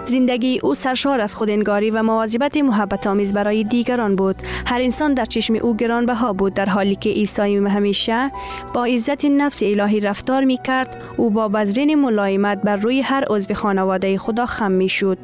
زندگی 0.06 0.60
او 0.64 0.76
سرشار 0.76 1.22
از 1.22 1.36
خودانگاری 1.36 1.90
و 1.90 2.04
مواظبت 2.04 2.58
محبت 2.58 3.08
آمیز 3.08 3.34
برای 3.34 3.64
دیگران 3.64 4.16
بود. 4.16 4.36
هر 4.66 4.82
انسان 4.82 5.14
در 5.14 5.26
چشم 5.26 5.56
او 5.56 5.76
گرانبها 5.76 6.34
بود 6.34 6.54
در 6.54 6.70
حالی 6.70 6.96
که 6.96 7.10
عیسی 7.10 7.56
همیشه 7.56 8.32
با 8.74 8.86
عزت 8.86 9.26
نفس 9.26 9.64
الهی 9.64 10.00
رفتار 10.00 10.44
می 10.44 10.58
کرد 10.64 11.02
او 11.18 11.30
با 11.30 11.48
بذرین 11.48 11.96
ملایمت 11.96 12.62
بر 12.62 12.76
روی 12.76 13.02
هر 13.02 13.26
عضو 13.30 13.54
خانواده 13.54 14.18
خدا 14.18 14.46
خم 14.46 14.72
می 14.72 14.90
شد 14.90 15.18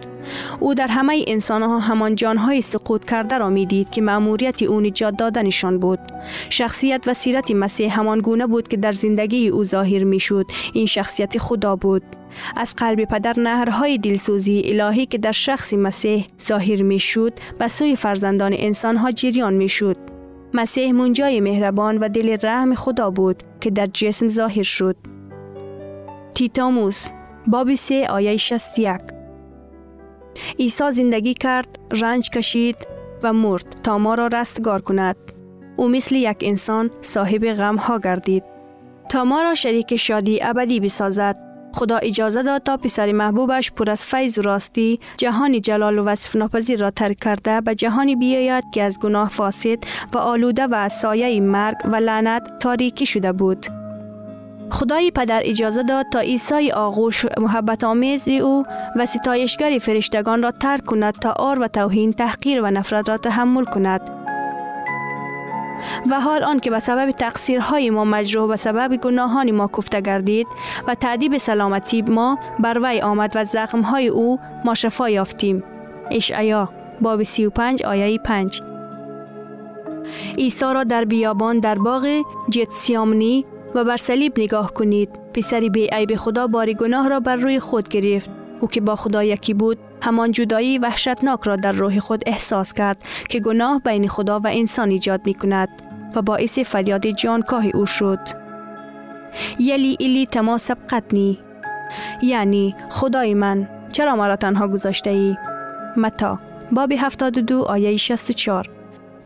او 0.60 0.74
در 0.74 0.88
همه 0.88 1.24
انسان 1.28 1.64
ها 1.64 1.80
همان 1.80 2.16
جانهای 2.16 2.62
سقوط 2.62 3.06
کرده 3.06 3.38
را 3.38 3.50
می 3.50 3.66
دید 3.66 3.90
که 3.90 4.02
مأموریت 4.02 4.64
او 4.64 4.82
نجات 4.82 5.18
دادنشان 5.18 5.80
بود. 5.80 6.00
شخصیت 6.50 7.04
و 7.08 7.14
سیرت 7.14 7.52
مسیح 7.52 8.00
همان 8.00 8.20
گونه 8.20 8.48
بود 8.48 8.68
که 8.68 8.78
در 8.78 8.92
زندگی 8.92 9.48
او 9.48 9.64
ظاهر 9.64 10.04
می 10.04 10.20
شد 10.20 10.46
این 10.74 10.86
شخصیت 10.86 11.38
خدا 11.38 11.76
بود. 11.76 12.19
از 12.56 12.76
قلب 12.76 13.06
پدر 13.06 13.40
نهرهای 13.40 13.98
دلسوزی 13.98 14.62
الهی 14.66 15.06
که 15.06 15.18
در 15.18 15.32
شخص 15.32 15.74
مسیح 15.74 16.28
ظاهر 16.44 16.82
می 16.82 17.00
شد 17.00 17.34
به 17.60 17.68
سوی 17.68 17.96
فرزندان 17.96 18.54
انسان 18.58 18.98
ها 18.98 19.12
جریان 19.12 19.54
می 19.54 19.70
شد. 19.70 19.98
مسیح 20.54 20.92
منجای 20.92 21.40
مهربان 21.40 21.98
و 21.98 22.10
دل 22.10 22.38
رحم 22.44 22.76
خدا 22.76 23.10
بود 23.10 23.44
که 23.62 23.70
در 23.70 23.88
جسم 23.88 24.28
ظاهر 24.28 24.64
شد. 24.64 24.96
تیتاموس 26.34 27.10
باب 27.48 27.76
سه 27.76 28.08
آیه 28.10 28.34
یک 28.78 29.02
عیسی 30.60 30.92
زندگی 30.92 31.34
کرد، 31.34 31.80
رنج 31.92 32.30
کشید 32.30 32.76
و 33.24 33.34
مرد 33.34 33.78
تا 33.84 33.98
ما 33.98 34.14
را 34.14 34.28
رستگار 34.28 34.82
کند. 34.82 35.16
او 35.78 35.90
مثل 35.90 36.16
یک 36.16 36.38
انسان 36.42 36.92
صاحب 37.02 37.54
غم 37.54 37.76
ها 37.76 38.00
گردید. 38.00 38.44
تا 39.10 39.24
ما 39.24 39.42
را 39.42 39.56
شریک 39.56 39.96
شادی 39.96 40.40
ابدی 40.44 40.80
بسازد 40.80 41.49
خدا 41.74 41.98
اجازه 41.98 42.44
داد 42.44 42.64
تا 42.64 42.78
پسر 42.78 43.12
محبوبش 43.12 43.72
پر 43.72 43.90
از 43.90 44.06
فیض 44.06 44.38
و 44.38 44.42
راستی 44.42 45.00
جهانی 45.18 45.60
جلال 45.60 46.00
و 46.00 46.04
وصف 46.04 46.36
ناپذیر 46.36 46.80
را 46.80 46.92
ترک 46.92 47.18
کرده 47.20 47.62
به 47.62 47.76
جهانی 47.76 48.16
بیاید 48.16 48.64
که 48.74 48.84
از 48.84 49.00
گناه 49.00 49.30
فاسد 49.30 49.78
و 50.14 50.18
آلوده 50.18 50.68
و 50.68 50.76
از 50.76 50.94
سایه 50.94 51.42
مرگ 51.42 51.78
و 51.86 51.96
لعنت 51.96 52.60
تاریکی 52.60 53.06
شده 53.06 53.32
بود. 53.32 53.66
خدای 54.72 55.12
پدر 55.12 55.42
اجازه 55.44 55.84
داد 55.84 56.06
تا 56.12 56.20
عیسی 56.20 56.72
آغوش 56.72 57.26
محبت 57.38 57.84
آمیز 57.84 58.30
او 58.30 58.66
و 58.96 59.06
ستایشگر 59.06 59.78
فرشتگان 59.82 60.44
را 60.44 60.52
ترک 60.52 60.86
کند 60.86 61.14
تا 61.14 61.32
آر 61.32 61.60
و 61.60 61.68
توهین 61.68 62.14
تحقیر 62.14 62.62
و 62.62 62.72
نفرت 62.72 63.10
را 63.10 63.18
تحمل 63.18 63.66
کند 63.66 64.19
و 66.12 66.20
حال 66.20 66.44
آن 66.44 66.60
که 66.60 66.70
به 66.70 66.80
سبب 66.80 67.12
تقصیرهای 67.12 67.90
ما 67.90 68.06
مجروح 68.06 68.50
و 68.50 68.58
سبب 68.58 68.96
گناهان 68.96 69.52
ما 69.52 69.68
کفته 69.68 70.02
گردید 70.02 70.48
و 70.88 70.96
تعدیب 70.96 71.38
سلامتی 71.38 72.02
ما 72.02 72.40
بر 72.60 72.80
وی 72.84 73.02
آمد 73.02 73.32
و 73.36 73.46
زخمهای 73.46 74.08
او 74.08 74.40
ما 74.66 74.74
شفا 74.74 75.10
یافتیم. 75.10 75.64
اشعیا 76.12 76.70
باب 77.02 77.24
35 77.24 77.84
آیه 77.84 78.18
5 78.18 78.62
عیسی 80.38 80.66
را 80.66 80.84
در 80.84 81.06
بیابان 81.06 81.60
در 81.60 81.76
باغ 81.76 82.22
جتسیامنی 82.50 83.46
و 83.76 83.84
بر 83.84 83.98
صلیب 83.98 84.40
نگاه 84.40 84.74
کنید. 84.74 85.10
پسری 85.34 85.70
بی 85.70 85.90
عیب 85.92 86.16
خدا 86.16 86.48
باری 86.48 86.74
گناه 86.74 87.10
را 87.10 87.20
بر 87.20 87.36
روی 87.36 87.60
خود 87.60 87.90
گرفت. 87.90 88.30
او 88.62 88.68
که 88.68 88.82
با 88.82 88.96
خدا 88.96 89.24
یکی 89.24 89.54
بود 89.54 89.78
همان 90.02 90.32
جدایی 90.32 90.78
وحشتناک 90.78 91.40
را 91.44 91.56
در 91.56 91.72
روح 91.72 92.00
خود 92.00 92.24
احساس 92.26 92.74
کرد 92.74 93.04
که 93.30 93.40
گناه 93.40 93.80
بین 93.80 94.08
خدا 94.08 94.40
و 94.40 94.48
انسان 94.48 94.90
ایجاد 94.90 95.22
می 95.26 95.34
کند 95.34 95.70
و 96.16 96.22
باعث 96.22 96.60
فریاد 96.60 97.08
جانکاه 97.08 97.66
او 97.66 97.86
شد. 97.86 98.20
یلی 99.60 99.96
ایلی 100.00 100.26
تما 100.26 100.58
سبقتنی 100.58 101.40
یعنی 102.22 102.76
خدای 102.90 103.34
من 103.34 103.70
چرا 103.92 104.16
مرا 104.16 104.36
تنها 104.36 104.68
گذاشته 104.68 105.10
ای؟ 105.10 105.38
متا 105.98 106.40
باب 106.72 106.92
72 106.92 107.64
آیه 107.64 107.98
64 107.98 108.70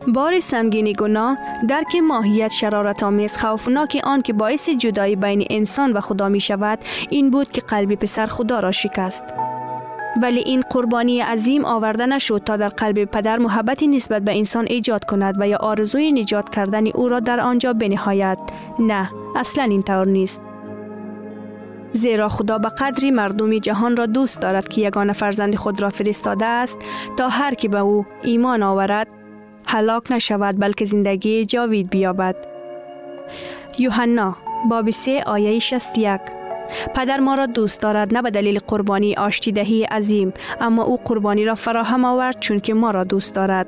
بار 0.08 0.40
سنگین 0.40 0.92
گناه 0.92 1.38
درک 1.68 1.96
ماهیت 1.96 2.52
شرارت 2.52 3.02
آمیز 3.02 3.38
خوفناک 3.38 4.00
آن 4.04 4.22
که 4.22 4.32
باعث 4.32 4.68
جدایی 4.68 5.16
بین 5.16 5.46
انسان 5.50 5.92
و 5.92 6.00
خدا 6.00 6.28
می 6.28 6.40
شود 6.40 6.78
این 7.10 7.30
بود 7.30 7.50
که 7.50 7.60
قلب 7.60 7.94
پسر 7.94 8.26
خدا 8.26 8.60
را 8.60 8.72
شکست 8.72 9.24
ولی 10.22 10.40
این 10.40 10.60
قربانی 10.60 11.20
عظیم 11.20 11.64
آورده 11.64 12.06
نشد 12.06 12.42
تا 12.46 12.56
در 12.56 12.68
قلب 12.68 13.04
پدر 13.04 13.38
محبتی 13.38 13.88
نسبت 13.88 14.22
به 14.22 14.38
انسان 14.38 14.66
ایجاد 14.68 15.04
کند 15.04 15.34
و 15.38 15.48
یا 15.48 15.56
آرزوی 15.56 16.12
نجات 16.12 16.50
کردن 16.50 16.86
او 16.86 17.08
را 17.08 17.20
در 17.20 17.40
آنجا 17.40 17.72
بنهایت. 17.72 18.38
نه 18.78 19.10
اصلا 19.36 19.64
این 19.64 19.82
طور 19.82 20.06
نیست. 20.06 20.40
زیرا 21.92 22.28
خدا 22.28 22.58
به 22.58 22.68
قدری 22.68 23.10
مردم 23.10 23.58
جهان 23.58 23.96
را 23.96 24.06
دوست 24.06 24.40
دارد 24.40 24.68
که 24.68 24.80
یگان 24.80 25.12
فرزند 25.12 25.56
خود 25.56 25.82
را 25.82 25.90
فرستاده 25.90 26.46
است 26.46 26.78
تا 27.16 27.28
هر 27.28 27.54
کی 27.54 27.68
به 27.68 27.78
او 27.78 28.06
ایمان 28.22 28.62
آورد 28.62 29.08
هلاک 29.66 30.12
نشود 30.12 30.60
بلکه 30.60 30.84
زندگی 30.84 31.46
جاوید 31.46 31.90
بیابد. 31.90 32.36
یوحنا 33.78 34.36
باب 34.70 34.90
3 34.90 35.22
آیه 35.26 35.58
61 35.58 36.20
پدر 36.94 37.20
ما 37.20 37.34
را 37.34 37.46
دوست 37.46 37.80
دارد 37.80 38.14
نه 38.14 38.22
به 38.22 38.30
دلیل 38.30 38.58
قربانی 38.58 39.14
آشتیدهی 39.14 39.84
عظیم 39.84 40.32
اما 40.60 40.82
او 40.82 40.96
قربانی 41.04 41.44
را 41.44 41.54
فراهم 41.54 42.04
آورد 42.04 42.40
چون 42.40 42.60
که 42.60 42.74
ما 42.74 42.90
را 42.90 43.04
دوست 43.04 43.34
دارد 43.34 43.66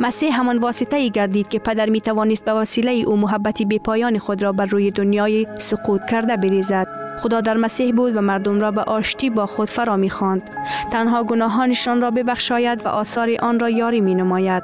مسیح 0.00 0.38
همان 0.38 0.58
واسطه 0.58 0.96
ای 0.96 1.10
گردید 1.10 1.48
که 1.48 1.58
پدر 1.58 1.90
می 1.90 2.00
توانست 2.00 2.44
به 2.44 2.52
وسیله 2.52 2.90
او 2.90 3.16
محبتی 3.16 3.64
بی 3.64 3.78
پایان 3.78 4.18
خود 4.18 4.42
را 4.42 4.52
بر 4.52 4.66
روی 4.66 4.90
دنیای 4.90 5.46
سقوط 5.58 6.00
کرده 6.10 6.36
بریزد 6.36 6.86
خدا 7.18 7.40
در 7.40 7.56
مسیح 7.56 7.94
بود 7.94 8.16
و 8.16 8.20
مردم 8.20 8.60
را 8.60 8.70
به 8.70 8.82
آشتی 8.82 9.30
با 9.30 9.46
خود 9.46 9.68
فرا 9.68 9.96
می 9.96 10.10
خواند. 10.10 10.50
تنها 10.90 11.24
گناهانشان 11.24 12.00
را 12.00 12.10
ببخشاید 12.10 12.86
و 12.86 12.88
آثار 12.88 13.30
آن 13.42 13.60
را 13.60 13.70
یاری 13.70 14.00
می 14.00 14.14
نماید. 14.14 14.62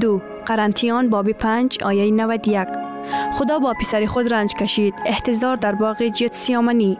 دو 0.00 0.22
قرنتیان 0.46 1.10
باب 1.10 1.32
پنج 1.32 1.82
آیه 1.82 2.10
91 2.10 2.68
خدا 3.32 3.58
با 3.58 3.74
پسر 3.80 4.06
خود 4.06 4.34
رنج 4.34 4.54
کشید. 4.54 4.94
احتضار 5.04 5.56
در 5.56 5.74
باغ 5.74 6.02
جت 6.02 6.34
سیامنی. 6.34 6.98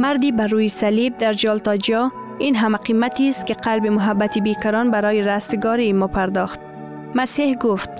مردی 0.00 0.32
بر 0.32 0.46
روی 0.46 0.68
صلیب 0.68 1.18
در 1.18 1.32
جالتاجا 1.32 2.12
این 2.38 2.56
همه 2.56 2.78
قیمتی 2.78 3.28
است 3.28 3.46
که 3.46 3.54
قلب 3.54 3.86
محبتی 3.86 4.40
بیکران 4.40 4.90
برای 4.90 5.22
رستگاری 5.22 5.92
ما 5.92 6.06
پرداخت. 6.06 6.60
مسیح 7.14 7.56
گفت 7.56 7.90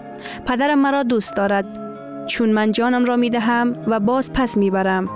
پدرم 0.46 0.78
مرا 0.78 1.02
دوست 1.02 1.36
دارد. 1.36 1.78
چون 2.26 2.48
من 2.48 2.72
جانم 2.72 3.04
را 3.04 3.16
می 3.16 3.30
دهم 3.30 3.72
و 3.86 4.00
باز 4.00 4.32
پس 4.32 4.56
می 4.56 4.70
برم. 4.70 5.08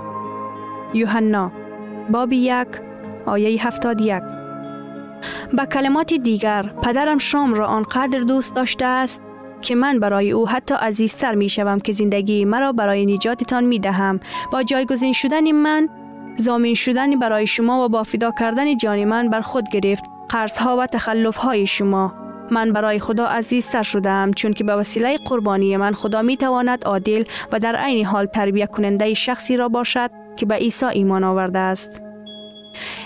یوحنا 0.93 1.51
باب 2.09 2.33
یک 2.33 2.67
آیه 3.25 3.67
هفتاد 3.67 4.01
یک. 4.01 4.23
به 5.53 5.65
کلمات 5.65 6.13
دیگر 6.13 6.73
پدرم 6.81 7.17
شام 7.17 7.53
را 7.53 7.67
آنقدر 7.67 8.19
دوست 8.19 8.55
داشته 8.55 8.85
است 8.85 9.21
که 9.61 9.75
من 9.75 9.99
برای 9.99 10.31
او 10.31 10.49
حتی 10.49 10.75
عزیزتر 10.75 11.35
می 11.35 11.49
شوم 11.49 11.79
که 11.79 11.93
زندگی 11.93 12.45
مرا 12.45 12.71
برای 12.71 13.05
نجاتتان 13.05 13.63
می 13.63 13.79
دهم 13.79 14.19
با 14.51 14.63
جایگزین 14.63 15.13
شدن 15.13 15.51
من 15.51 15.89
زامین 16.37 16.73
شدن 16.73 17.19
برای 17.19 17.47
شما 17.47 17.85
و 17.85 17.89
با 17.89 18.03
فدا 18.03 18.31
کردن 18.39 18.77
جان 18.77 19.03
من 19.03 19.29
بر 19.29 19.41
خود 19.41 19.69
گرفت. 19.69 20.03
قرضها 20.29 20.77
و 20.77 20.85
تخلف 20.85 21.35
های 21.35 21.67
شما. 21.67 22.13
من 22.51 22.73
برای 22.73 22.99
خدا 22.99 23.25
عزیزتر 23.25 23.83
شدم 23.83 24.31
چون 24.31 24.53
که 24.53 24.63
به 24.63 24.75
وسیله 24.75 25.17
قربانی 25.17 25.77
من 25.77 25.91
خدا 25.91 26.21
می 26.21 26.37
تواند 26.37 26.83
عادل 26.83 27.23
و 27.51 27.59
در 27.59 27.75
عین 27.75 28.05
حال 28.05 28.25
تربیت 28.25 28.71
کننده 28.71 29.13
شخصی 29.13 29.57
را 29.57 29.69
باشد 29.69 30.11
که 30.35 30.45
به 30.45 30.55
عیسی 30.55 30.85
ایمان 30.85 31.23
آورده 31.23 31.59
است. 31.59 32.10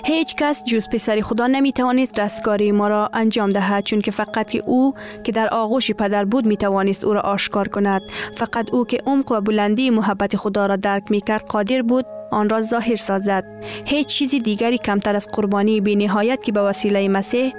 هیچ 0.06 0.36
کس 0.36 0.64
جز 0.64 0.90
پسر 0.90 1.22
خدا 1.22 1.48
نمی 1.48 1.72
توانست 1.72 2.20
رستگاری 2.20 2.72
ما 2.72 2.88
را 2.88 3.10
انجام 3.14 3.52
دهد 3.52 3.84
چون 3.84 4.02
که 4.02 4.12
فقط 4.12 4.50
که 4.50 4.64
او 4.66 4.94
که 5.24 5.32
در 5.32 5.48
آغوش 5.48 5.92
پدر 5.92 6.26
بود 6.26 6.46
می 6.46 6.58
توانست 6.58 7.04
او 7.04 7.14
را 7.14 7.22
آشکار 7.22 7.68
کند. 7.68 8.02
فقط 8.36 8.74
او 8.74 8.86
که 8.86 8.98
عمق 9.06 9.32
و 9.32 9.42
بلندی 9.42 9.90
محبت 9.90 10.36
خدا 10.36 10.66
را 10.66 10.76
درک 10.76 11.12
می 11.12 11.22
کرد 11.22 11.46
قادر 11.46 11.82
بود 11.82 12.06
آن 12.32 12.50
را 12.50 12.62
ظاهر 12.62 12.96
سازد. 12.96 13.44
هیچ 13.86 14.08
چیزی 14.08 14.40
دیگری 14.40 14.78
کمتر 14.78 15.16
از 15.16 15.28
قربانی 15.34 15.82
بی 15.82 15.96
نهایت 15.96 16.44
که 16.44 16.52
به 16.52 16.62
وسیله 16.62 17.08
مسیح 17.08 17.54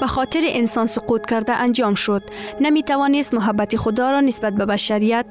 به 0.00 0.06
خاطر 0.06 0.40
انسان 0.44 0.86
سقوط 0.86 1.26
کرده 1.26 1.52
انجام 1.52 1.94
شد. 1.94 2.22
نمی 2.60 2.82
توانست 2.82 3.34
محبت 3.34 3.76
خدا 3.76 4.10
را 4.10 4.20
نسبت 4.20 4.54
به 4.54 4.66
بشریت 4.66 5.26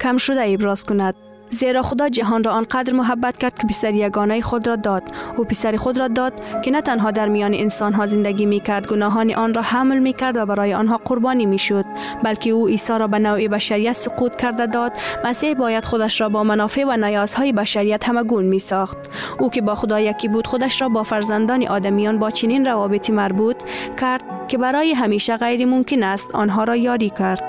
کم 0.00 0.16
شده 0.16 0.42
ابراز 0.46 0.84
کند. 0.84 1.14
زیرا 1.50 1.82
خدا 1.82 2.08
جهان 2.08 2.44
را 2.44 2.52
آنقدر 2.52 2.92
محبت 2.92 3.38
کرد 3.38 3.58
که 3.58 3.66
پسر 3.66 3.94
یگانه 3.94 4.40
خود 4.40 4.66
را 4.66 4.76
داد. 4.76 5.02
او 5.36 5.44
پسر 5.44 5.76
خود 5.76 5.98
را 5.98 6.08
داد 6.08 6.32
که 6.62 6.70
نه 6.70 6.80
تنها 6.80 7.10
در 7.10 7.28
میان 7.28 7.54
انسان 7.54 7.92
ها 7.92 8.06
زندگی 8.06 8.46
می 8.46 8.60
کرد 8.60 8.86
گناهان 8.86 9.34
آن 9.34 9.54
را 9.54 9.62
حمل 9.62 9.98
می 9.98 10.12
کرد 10.12 10.36
و 10.36 10.46
برای 10.46 10.74
آنها 10.74 11.00
قربانی 11.04 11.46
می 11.46 11.58
شد 11.58 11.84
بلکه 12.22 12.50
او 12.50 12.66
عیسی 12.66 12.92
را 12.92 13.06
به 13.06 13.18
نوع 13.18 13.48
بشریت 13.48 13.92
سقوط 13.92 14.36
کرده 14.36 14.66
داد. 14.66 14.92
مسیح 15.24 15.54
باید 15.54 15.84
خودش 15.84 16.20
را 16.20 16.28
با 16.28 16.44
منافع 16.44 16.84
و 16.84 16.96
نیازهای 16.96 17.52
بشریت 17.52 18.10
گون 18.10 18.44
می 18.44 18.58
ساخت 18.58 18.96
او 19.38 19.50
که 19.50 19.60
با 19.60 19.74
خدا 19.74 20.00
یکی 20.00 20.28
بود 20.28 20.46
خودش 20.46 20.82
را 20.82 20.88
با 20.88 21.02
فرزندان 21.02 21.66
آدمیان 21.66 22.18
با 22.18 22.30
چنین 22.30 22.64
روابطی 22.64 23.12
مربوط 23.12 23.56
کرد 24.00 24.22
که 24.48 24.58
برای 24.58 24.92
همیشه 24.92 25.36
غیر 25.36 25.66
ممکن 25.66 26.02
است 26.02 26.34
آنها 26.34 26.64
را 26.64 26.76
یاری 26.76 27.10
کرد. 27.10 27.42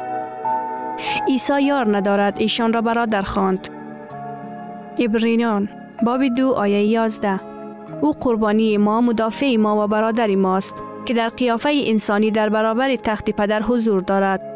عیسی 1.28 1.64
یار 1.64 1.98
ندارد 1.98 2.40
ایشان 2.40 2.74
را 2.74 2.82
برادر 2.82 3.22
خواند. 3.22 3.75
ابرینان 5.00 5.70
باب 6.04 6.28
دو 6.28 6.52
آیه 6.52 6.84
یازده. 6.84 7.40
او 8.02 8.12
قربانی 8.12 8.78
ما 8.78 9.02
مدافع 9.02 9.56
ما 9.56 9.84
و 9.84 9.88
برادر 9.88 10.36
ماست 10.36 10.74
که 11.06 11.14
در 11.14 11.30
قیافه 11.30 11.72
انسانی 11.86 12.32
در 12.32 12.50
برابر 12.50 12.96
تخت 12.96 13.30
پدر 13.30 13.62
حضور 13.62 14.02
دارد. 14.02 14.56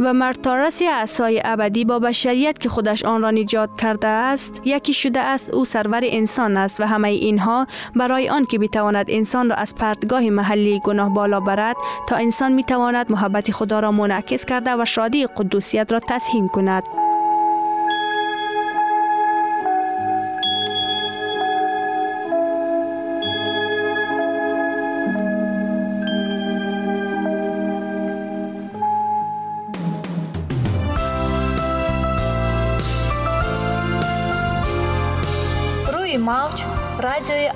و 0.00 0.12
مرتارس 0.12 0.82
اعصای 0.82 1.42
ابدی 1.44 1.84
با 1.84 1.98
بشریت 1.98 2.58
که 2.58 2.68
خودش 2.68 3.04
آن 3.04 3.22
را 3.22 3.30
نجات 3.30 3.70
کرده 3.80 4.08
است 4.08 4.62
یکی 4.64 4.92
شده 4.92 5.20
است 5.20 5.54
او 5.54 5.64
سرور 5.64 6.00
انسان 6.02 6.56
است 6.56 6.80
و 6.80 6.84
همه 6.84 7.08
اینها 7.08 7.66
برای 7.96 8.28
آن 8.28 8.44
که 8.44 8.58
بتواند 8.58 9.06
انسان 9.08 9.50
را 9.50 9.56
از 9.56 9.74
پرتگاه 9.74 10.30
محلی 10.30 10.80
گناه 10.84 11.14
بالا 11.14 11.40
برد 11.40 11.76
تا 12.06 12.16
انسان 12.16 12.52
می‌تواند 12.52 13.12
محبت 13.12 13.50
خدا 13.50 13.80
را 13.80 13.92
منعکس 13.92 14.44
کرده 14.44 14.70
و 14.76 14.84
شادی 14.84 15.26
قدوسیت 15.26 15.92
را 15.92 16.00
تسهیم 16.00 16.48
کند. 16.48 16.82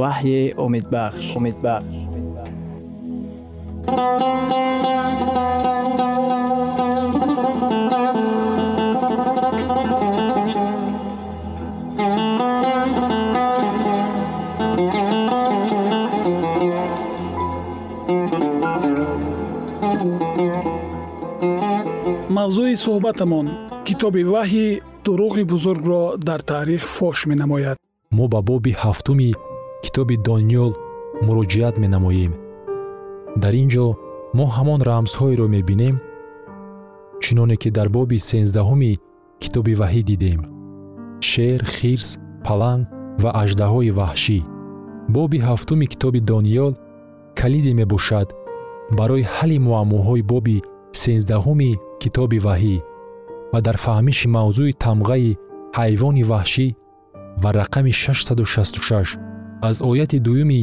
ваҳйи 0.00 0.40
умедбахш 0.64 1.24
умедбахш 1.38 1.96
мавзӯи 22.36 22.74
суҳбатамон 22.84 23.46
китоби 23.86 24.22
ваҳйи 24.34 24.68
дурӯғи 25.08 25.44
бузургро 25.52 26.02
дар 26.28 26.40
таърих 26.50 26.82
фош 26.96 27.18
менамояд. 27.30 27.76
Мо 28.16 28.24
ба 28.32 28.40
боби 28.48 28.72
ҳафтуми 28.82 29.30
китоби 29.84 30.16
дониёл 30.28 30.72
муроҷиат 31.26 31.74
менамоем. 31.82 32.32
Дар 33.42 33.54
ин 33.62 33.68
ҷо 33.74 33.86
мо 34.36 34.46
ҳамон 34.56 34.80
рамзҳоеро 34.90 35.46
мебинем 35.56 35.96
чуноне 37.24 37.56
ки 37.62 37.68
дар 37.76 37.88
боби 37.96 38.18
сенздаҳуми 38.30 38.92
китоби 39.42 39.72
ваҳӣ 39.80 40.02
дидем. 40.10 40.40
Шер 41.28 41.60
хирс 41.76 42.08
паланг 42.46 42.82
ва 43.22 43.30
аждаҳои 43.42 43.90
ваҳшӣ. 43.98 44.38
Боби 45.14 45.38
ҳафтуми 45.48 45.86
китоби 45.92 46.20
дониёл 46.32 46.72
калиде 47.40 47.72
мебошад 47.80 48.28
барои 48.98 49.28
ҳалли 49.34 49.58
муаммоҳои 49.66 50.22
боби 50.32 50.56
сенздаҳуми 51.02 51.72
китоби 52.02 52.38
ваҳӣ 52.46 52.76
ва 53.52 53.60
дар 53.66 53.76
фаҳмиши 53.84 54.26
мавзӯи 54.36 54.72
тамғаи 54.84 55.36
ҳайвони 55.78 56.24
ваҳшӣ 56.32 56.66
ва 57.42 57.50
рақами 57.60 57.92
666 57.92 59.18
аз 59.68 59.76
ояти 59.90 60.18
дуюми 60.26 60.62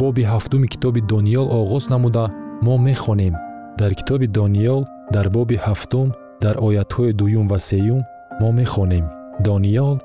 боби 0.00 0.22
ҳафтуми 0.32 0.66
китоби 0.74 1.00
дониёл 1.12 1.46
оғоз 1.60 1.84
намуда 1.92 2.24
мо 2.64 2.74
мехонем. 2.78 3.34
Дар 3.78 3.94
китоби 3.98 4.26
дониёл 4.38 4.80
дар 5.14 5.26
боби 5.36 5.56
ҳафтум 5.66 6.08
дар 6.44 6.56
оятҳои 6.66 7.12
дуюм 7.20 7.46
ва 7.52 7.58
сеюм 7.58 8.02
мо 8.40 8.48
мехонем. 8.60 9.04
Дониёл 9.46 9.96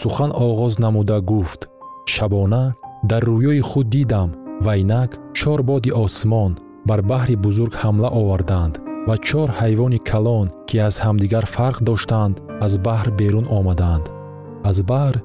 сухан 0.00 0.30
оғоз 0.46 0.74
намуда 0.84 1.20
гуфт. 1.20 1.60
Шабона 2.14 2.74
дар 3.10 3.22
рӯёи 3.24 3.60
худ 3.60 3.86
дидам 3.94 4.28
ва 4.64 4.72
инак 4.82 5.10
чор 5.38 5.62
боди 5.62 5.90
осмон 6.04 6.52
бар 6.88 7.00
баҳри 7.10 7.36
бузург 7.44 7.72
ҳамла 7.82 8.08
оварданд 8.20 8.74
ва 9.08 9.16
чор 9.28 9.48
ҳайвони 9.60 9.98
калон 10.10 10.46
ки 10.68 10.76
аз 10.88 10.94
ҳамдигар 11.04 11.44
фарқ 11.56 11.78
доштанд 11.88 12.34
аз 12.66 12.72
баҳр 12.86 13.08
берун 13.20 13.46
омаданд. 13.58 14.04
аз 14.70 14.78
баҳр 14.90 15.16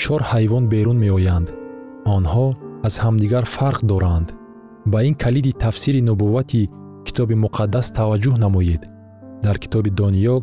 чор 0.00 0.20
ҳайвон 0.32 0.64
берун 0.74 0.98
меоянд. 1.04 1.48
онҳо 2.16 2.46
аз 2.86 2.94
ҳамдигар 3.04 3.44
фарқ 3.56 3.80
доранд. 3.92 4.28
ба 4.92 4.98
ин 5.08 5.14
калиди 5.24 5.52
тафсири 5.64 6.00
нубуввати 6.08 6.62
китоби 7.06 7.34
муқаддас 7.44 7.86
таваҷҷӯҳ 7.98 8.36
намоед. 8.44 8.82
дар 9.44 9.56
китоби 9.62 9.90
дониёл 10.00 10.40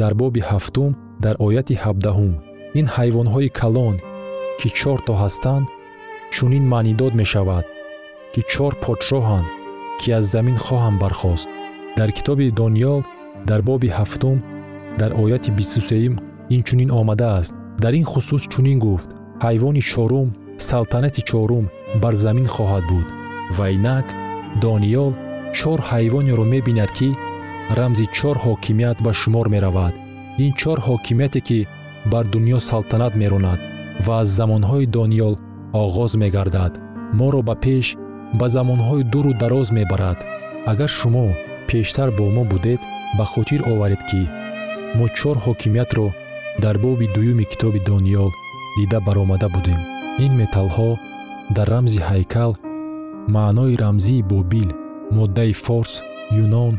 дар 0.00 0.12
боби 0.20 0.40
ҳафтум 0.50 0.90
дар 1.24 1.34
ояти 1.46 1.74
ҳабдаҳум 1.84 2.34
ин 2.78 2.86
ҳайвонҳои 2.94 3.48
калон 3.60 3.96
ки 4.58 4.68
чорто 4.80 5.12
ҳастанд 5.22 5.66
чунин 6.34 6.64
маънӣ 6.72 6.92
дод 7.00 7.12
мешавад 7.20 7.64
ки 8.32 8.40
чор 8.52 8.72
подшоҳанд 8.84 9.48
ки 10.00 10.08
аз 10.18 10.24
замин 10.34 10.56
хоҳанд 10.66 10.98
бархост 11.04 11.48
дар 11.96 12.10
китоби 12.16 12.50
дониёл 12.50 13.00
дар 13.48 13.60
боби 13.62 13.88
ҳафтум 13.98 14.38
дар 15.00 15.10
ояти 15.22 15.50
бисту 15.50 15.80
сеюм 15.80 16.14
инчунин 16.56 16.90
омадааст. 16.90 17.54
Дар 17.82 17.92
ин 17.94 18.04
хусус 18.04 18.42
чунин 18.52 18.78
гуфт. 18.78 19.08
Ҳайвони 19.44 19.82
чорум 19.90 20.28
салтанати 20.68 21.22
чорум 21.30 21.64
бар 22.02 22.14
замин 22.24 22.46
хоҳад 22.54 22.84
буд. 22.90 23.06
Ва 23.56 23.66
инак 23.76 24.06
дониёл 24.64 25.12
чор 25.58 25.78
ҳайвонеро 25.90 26.44
мебинад 26.54 26.90
ки 26.98 27.08
рамзи 27.78 28.06
чор 28.16 28.36
ҳокимият 28.44 28.98
ба 29.04 29.12
шумор 29.20 29.46
меравад. 29.54 29.94
Ин 30.44 30.52
чор 30.60 30.78
ҳокимияте 30.88 31.40
ки 31.48 31.58
бар 32.12 32.24
дуньё 32.32 32.58
салтанат 32.68 33.14
меронад 33.20 33.60
ва 34.04 34.14
аз 34.22 34.28
замонҳои 34.38 34.86
дониёл 34.96 35.34
оғоз 35.84 36.12
мегардад. 36.22 36.72
Моро 37.18 37.40
ба 37.48 37.54
пеш 37.64 37.86
ба 38.38 38.46
замонҳои 38.56 39.08
дуру 39.12 39.32
дароз 39.42 39.68
мебарад. 39.78 40.18
Агар 40.70 40.90
шумо 40.98 41.26
пештар 41.70 42.08
бо 42.18 42.24
мо 42.36 42.44
будед 42.52 42.80
ба 43.16 43.24
хотир 43.32 43.60
оваред 43.72 44.02
ки 44.10 44.22
мо 44.96 45.06
чор 45.16 45.36
ҳокимиятро 45.46 46.06
дар 46.62 46.76
боби 46.84 47.06
дуюми 47.14 47.44
китоби 47.50 47.80
дониёл 47.90 48.30
дида 48.76 48.98
баромада 49.06 49.48
будем. 49.56 49.80
Ин 50.24 50.32
металлҳо 50.40 50.90
дар 51.56 51.68
рамзи 51.74 52.00
ҳайкал 52.10 52.52
маънои 53.34 53.74
рамзии 53.82 54.26
бобил 54.30 54.70
моддаи 55.16 55.52
форс 55.64 55.92
юнон 56.42 56.74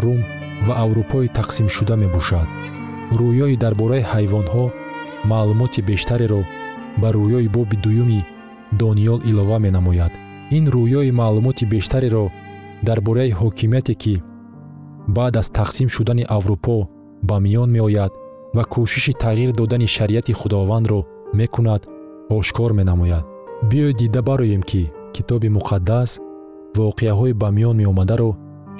рум 0.00 0.20
ва 0.66 0.74
аврупои 0.84 1.28
тақсимшуда 1.38 1.94
мебошад. 2.02 2.48
Рӯёи 3.18 3.56
дар 3.62 3.74
бораи 3.80 4.08
ҳайвонҳо 4.12 4.64
маълумоти 5.30 5.80
бештареро 5.90 6.42
ба 7.00 7.08
рӯёи 7.16 7.48
боби 7.56 7.76
дуюми 7.84 8.20
дониёл 8.80 9.20
илова 9.30 9.58
менамояд. 9.64 10.12
Ин 10.56 10.64
рӯёи 10.74 11.10
маълумоти 11.20 11.64
бештареро 11.74 12.24
дар 12.86 12.98
бораи 13.06 13.32
ҳокимияте 13.40 13.94
ки 14.02 14.22
баъд 15.16 15.36
аз 15.40 15.48
тақсим 15.58 15.88
шудани 15.94 16.24
аврупо 16.36 16.76
ба 17.28 17.36
миён 17.44 17.68
меояд 17.76 18.12
ва 18.56 18.62
кӯшиши 18.72 19.12
тағйир 19.24 19.50
додани 19.58 19.86
шариати 19.96 20.32
худовандро 20.40 21.00
мекунад 21.38 21.82
ошкор 22.38 22.72
менамояд. 22.72 23.24
Биёед 23.68 23.96
дида 24.00 24.22
бароем 24.22 24.62
ки 24.70 24.82
китоби 25.14 25.48
муқаддас 25.56 26.10
воқеаҳои 26.78 27.32
ба 27.40 27.48
миён 27.56 27.76
меомадаро 27.80 28.30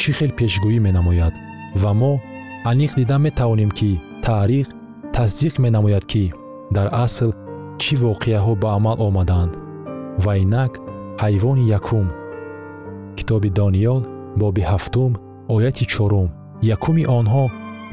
чӣ 0.00 0.10
хел 0.18 0.30
пешгӯӣ 0.38 0.78
менамояд. 0.86 1.34
Ва 1.82 1.92
мо 2.00 2.12
аниқ 2.70 2.92
дида 2.98 3.16
метавонем 3.18 3.70
ки 3.78 4.00
таърих 4.24 4.68
тасдиқ 5.14 5.54
менамояд 5.64 6.04
ки 6.12 6.24
дар 6.76 6.88
асл 7.04 7.30
чӣ 7.82 7.94
воқеаҳо 8.04 8.52
ба 8.62 8.68
амал 8.76 8.96
омадаанд 9.08 9.52
ва 10.24 10.32
инак 10.44 10.72
ҳайвони 11.22 11.64
якум 11.78 12.06
китоби 13.16 13.50
дониёл 13.58 14.00
боби 14.40 14.62
ҳафтум 14.70 15.12
ояти 15.54 15.84
чорум. 15.92 16.28
Якуми 16.74 17.04
онҳо 17.18 17.44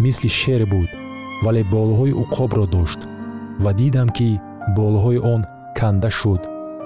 мисли 0.04 0.30
шер 0.40 0.62
буд 0.74 0.90
вале 1.44 1.62
болҳои 1.74 2.18
уқобро 2.24 2.66
дошт. 2.76 3.02
Ва 3.64 3.72
дидам 3.80 4.10
ки 4.18 4.30
болҳои 4.78 5.20
он 5.34 5.42
канда 5.78 6.10
шуд 6.20 6.42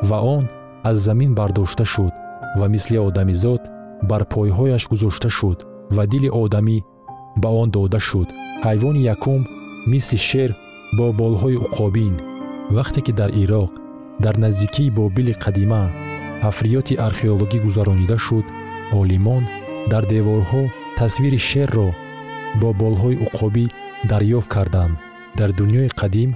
ва 0.10 0.17
он 0.36 0.44
аз 0.89 0.98
замин 1.08 1.32
бардошта 1.39 1.86
шуд 1.94 2.13
ва 2.60 2.65
мисли 2.74 2.98
одамизод 3.08 3.62
бар 4.10 4.22
пойҳояш 4.34 4.84
гузошта 4.91 5.30
шуд 5.38 5.60
ва 5.96 6.04
дили 6.12 6.30
одамӣ 6.44 6.78
ба 7.41 7.50
он 7.62 7.70
дода 7.76 8.00
шуд. 8.10 8.30
Ҳайвони 8.65 9.02
якум 9.15 9.41
мисли 9.91 10.17
шер 10.30 10.50
бо 10.98 11.06
болҳои 11.20 11.62
уқобин. 11.65 12.15
Вақте 12.78 13.00
ки 13.06 13.12
дар 13.20 13.30
ироқ 13.44 13.72
дар 14.24 14.36
наздикии 14.44 14.94
бобили 14.98 15.34
қадима 15.44 15.84
ҳафриёти 16.46 16.94
археологӣ 17.08 17.58
гузаронида 17.66 18.18
шуд 18.26 18.46
олимон 19.02 19.44
дар 19.92 20.04
деворҳо 20.14 20.64
тасвири 21.00 21.40
шерро 21.50 21.90
бо 22.62 22.70
болҳои 22.82 23.22
уқобӣ 23.26 23.66
дарёфт 24.12 24.50
карданд. 24.56 24.94
Дар 25.40 25.50
дуньёи 25.60 25.90
қадим 26.02 26.30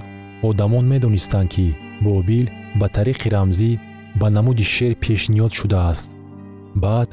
одамон 0.48 0.84
медонистанд 0.92 1.48
ки 1.54 1.66
бобил 2.06 2.46
ба 2.80 2.86
тариқи 2.96 3.28
рамзӣ 3.36 3.72
ба 4.20 4.26
намуди 4.36 4.64
шер 4.74 4.92
пешниҳод 5.04 5.52
шудааст. 5.58 6.08
Баъд 6.84 7.08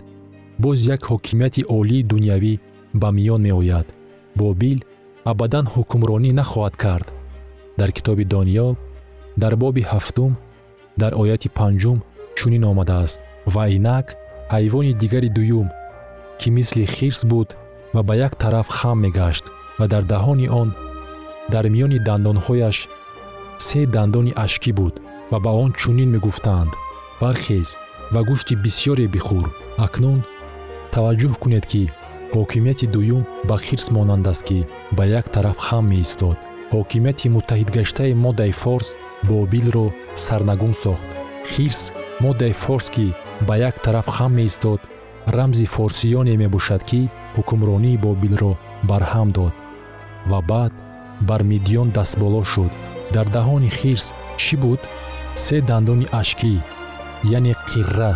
боз 0.63 0.77
як 0.95 1.01
ҳокимияти 1.11 1.61
олии 1.77 2.07
дунявӣ 2.11 2.53
ба 3.01 3.09
миён 3.17 3.41
меояд. 3.47 3.87
Бобил 4.39 4.79
абадан 5.31 5.65
ҳукмронӣ 5.73 6.31
нахоҳад 6.39 6.75
кард. 6.83 7.07
Дар 7.79 7.89
китоби 7.97 8.23
дониёл 8.35 8.73
дар 9.41 9.53
боби 9.63 9.81
ҳафтум 9.91 10.31
дар 11.01 11.11
ояти 11.21 11.49
панҷум 11.59 11.99
чунин 12.37 12.63
омадааст 12.71 13.19
ва 13.53 13.63
инак 13.77 14.07
ҳайвони 14.53 14.93
дигари 15.01 15.29
дуюм 15.37 15.67
ки 16.39 16.47
мисли 16.57 16.85
хирс 16.95 17.21
буд 17.31 17.49
ва 17.93 18.01
ба 18.07 18.13
як 18.27 18.33
тараф 18.41 18.67
хам 18.77 18.97
мегашт 19.05 19.45
ва 19.79 19.85
дар 19.93 20.03
даҳони 20.13 20.47
он 20.61 20.69
дар 21.53 21.65
миёни 21.73 21.99
дандонҳояш 22.07 22.77
се 23.67 23.79
дандони 23.95 24.33
ашкӣ 24.45 24.71
буд 24.79 24.95
ва 25.31 25.37
ба 25.45 25.51
он 25.63 25.71
чунин 25.79 26.09
мегуфтанд 26.15 26.71
бархез 27.21 27.69
ва 28.13 28.21
гӯшти 28.29 28.53
бисьёре 28.63 29.05
бихӯр 29.13 29.47
акнун 29.85 30.19
таваҷҷӯҳ 30.93 31.33
кунед 31.41 31.65
ки 31.71 31.83
ҳокимияти 32.35 32.85
дуюм 32.93 33.23
ба 33.49 33.55
хирс 33.65 33.87
монанд 33.95 34.25
аст 34.31 34.43
ки 34.47 34.59
ба 34.97 35.03
як 35.19 35.25
тараф 35.33 35.57
хам 35.67 35.85
меистод. 35.91 36.37
Ҳокимияти 36.73 37.27
муттаҳидгаштаи 37.35 38.13
моддаи 38.25 38.53
форс 38.61 38.87
бобилро 39.29 39.85
сарнагун 40.25 40.73
сохт. 40.83 41.05
Хирс 41.51 41.81
моддаи 42.19 42.53
форс 42.53 42.89
ки 42.89 43.13
ба 43.47 43.57
як 43.57 43.79
тараф 43.79 44.07
хам 44.07 44.33
меистод 44.35 44.81
рамзи 45.25 45.65
форсиёне 45.65 46.37
мебошад 46.37 46.83
ки 46.83 47.09
ҳукмронии 47.35 47.97
бобилро 47.97 48.53
барҳам 48.89 49.29
дод. 49.31 49.53
Ва 50.29 50.39
баъд 50.41 50.73
бар 51.27 51.41
мидиён 51.43 51.89
дастболо 51.91 52.43
шуд. 52.43 52.71
Дар 53.13 53.27
даҳони 53.35 53.69
хирс 53.77 54.13
чӣ 54.37 54.55
буд? 54.63 54.81
Се 55.43 55.57
дандони 55.69 56.07
ашкӣ 56.19 56.53
яъне 57.37 57.53
қирра. 57.69 58.13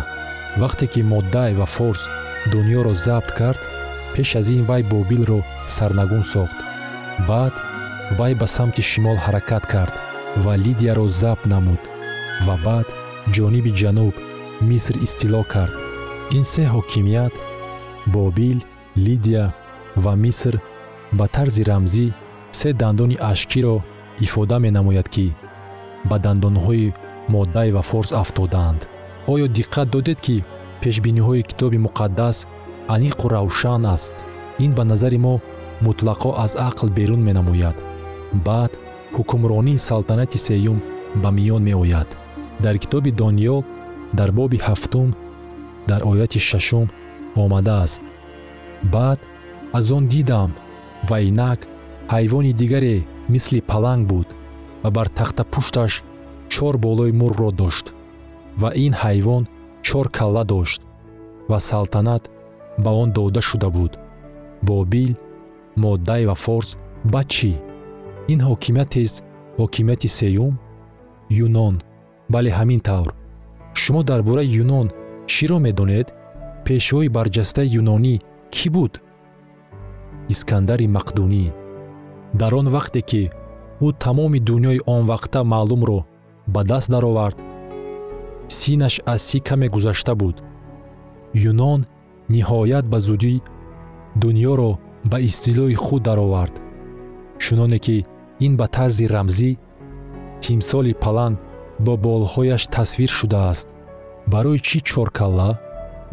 Вақте 0.60 0.86
ки 0.92 1.00
моддай 1.12 1.50
ва 1.54 1.66
форс 1.66 2.02
дуньёро 2.50 2.94
забт 3.06 3.30
кард 3.38 3.60
пеш 4.14 4.30
аз 4.40 4.48
ин 4.56 4.64
вай 4.68 4.82
бобилро 4.82 5.40
сарнагун 5.66 6.22
сохт. 6.32 6.58
Баъд 7.28 7.54
вай 8.18 8.32
ба 8.40 8.46
самти 8.46 8.82
шимол 8.90 9.16
ҳаракат 9.24 9.64
кард 9.72 9.94
ва 10.44 10.52
лидияро 10.64 11.06
забт 11.20 11.44
намуд. 11.52 11.82
Ва 12.46 12.56
баъд 12.66 12.88
ҷониби 13.36 13.72
ҷануб 13.80 14.14
миср 14.68 14.94
истило 15.06 15.42
кард. 15.52 15.74
Ин 16.36 16.44
се 16.52 16.62
ҳокимият 16.74 17.34
бобил 18.14 18.58
лидия 19.06 19.44
ва 20.04 20.12
миср 20.24 20.54
ба 21.18 21.26
тарзи 21.34 21.62
рамзӣ 21.70 22.06
се 22.58 22.68
дандони 22.80 23.16
ашкиро 23.32 23.76
ифода 24.26 24.56
менамояд 24.64 25.08
ки 25.14 25.26
ба 26.08 26.16
дандонҳои 26.24 26.94
моддай 27.34 27.68
ва 27.76 27.82
форс 27.90 28.10
афтодаанд 28.22 28.80
оё 29.32 29.46
диққат 29.58 29.88
додед 29.94 30.18
ки 30.26 30.36
пешбиниҳои 30.82 31.46
китоби 31.50 31.78
муқаддас 31.86 32.36
аниқу 32.94 33.24
равшан 33.34 33.84
аст. 33.94 34.14
Ин 34.64 34.72
ба 34.78 34.84
назари 34.90 35.18
мо 35.26 35.34
мутлақо 35.86 36.30
аз 36.44 36.52
ақл 36.68 36.88
берун 36.98 37.22
менамояд. 37.28 37.76
Баъд 38.46 38.72
ҳукмронии 39.16 39.84
салтанати 39.88 40.38
сеюм 40.46 40.78
ба 41.22 41.30
миён 41.36 41.62
меояд 41.68 42.08
дар 42.64 42.78
китоби 42.82 43.10
дониёл 43.10 43.64
дар 44.18 44.30
боби 44.32 44.58
ҳафтум 44.66 45.08
дар 45.90 46.00
ояти 46.10 46.38
шашум 46.38 46.86
омадааст. 47.42 48.02
Баъд 48.94 49.20
аз 49.78 49.90
он 49.96 50.04
дидам 50.12 50.50
ва 51.08 51.16
инак 51.28 51.60
ҳайвони 52.14 52.52
дигаре 52.60 52.96
мисли 53.32 53.60
паланг 53.70 54.02
буд 54.10 54.28
ва 54.82 54.90
бар 54.96 55.08
тахтапушташ 55.18 55.92
чор 56.52 56.74
болои 56.84 57.12
мурро 57.20 57.50
дошт 57.60 57.86
ва 58.60 58.70
ин 58.84 58.92
ҳайвон 59.02 59.42
чор 59.86 60.06
калла 60.16 60.44
дошт 60.44 60.80
ва 61.50 61.58
салтанат 61.68 62.24
ба 62.84 62.90
он 63.02 63.08
дода 63.12 63.40
шуда 63.40 63.70
буд. 63.70 63.92
Бобил 64.62 65.12
моддай 65.76 66.26
ва 66.26 66.34
форс 66.34 66.70
ба 67.12 67.22
чӣ? 67.32 67.52
Ин 68.32 68.40
ҳокимиятест 68.48 69.16
ҳокимияти 69.58 70.08
сеюм? 70.18 70.54
Юнон 71.44 71.74
бале 72.32 72.50
ҳамин 72.58 72.80
тавр. 72.88 73.10
Шумо 73.80 74.02
дар 74.10 74.20
бораи 74.28 74.54
юнон 74.62 74.86
чиро 75.32 75.58
медонед? 75.66 76.08
Пешвои 76.64 77.08
барҷастаи 77.16 77.72
юнонӣ 77.80 78.14
кӣ 78.54 78.66
буд? 78.74 78.92
Искандари 80.32 80.86
мақдунӣ. 80.96 81.46
Дар 82.40 82.52
он 82.60 82.66
вақте 82.76 83.00
ки 83.10 83.22
ӯ 83.86 83.88
тамоми 84.02 84.40
дуньёи 84.48 84.80
он 84.94 85.02
вақта 85.12 85.40
маълумро 85.52 86.00
ба 86.54 86.60
даст 86.70 86.90
даровард 86.94 87.38
синаш 88.48 89.00
аз 89.12 89.22
си 89.22 89.40
каме 89.40 89.68
гузашта 89.68 90.14
буд? 90.14 90.36
Юнон 91.34 91.80
ниҳоят 92.34 92.86
ба 92.92 92.98
зудӣ 93.06 93.34
дуньёро 94.22 94.70
ба 95.10 95.18
истилои 95.28 95.74
худ 95.74 96.02
даровард. 96.02 96.54
Чуноне 97.38 97.78
ки 97.78 97.96
ин 98.46 98.52
ба 98.56 98.66
тарзи 98.76 99.06
рамзӣ 99.14 99.50
тимсоли 100.42 100.92
паланг 101.02 101.38
бо 101.84 101.92
болҳояш 102.04 102.62
тасвир 102.74 103.10
шудааст. 103.18 103.66
Барои 104.32 104.58
чӣ 104.66 104.78
чоркалла 104.90 105.50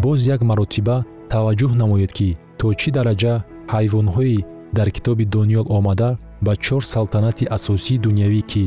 боз 0.03 0.19
як 0.35 0.41
маротиба 0.49 0.97
таваҷҷӯҳ 1.33 1.71
намоед 1.81 2.11
ки 2.17 2.29
то 2.59 2.67
чӣ 2.79 2.89
дараҷа 2.97 3.33
ҳайвонҳои 3.73 4.37
дар 4.77 4.87
китоби 4.95 5.25
дониёл 5.35 5.65
омада 5.77 6.09
ба 6.45 6.53
чор 6.65 6.81
салтанати 6.93 7.45
асосии 7.57 8.01
дунявӣ 8.05 8.41
ки 8.51 8.63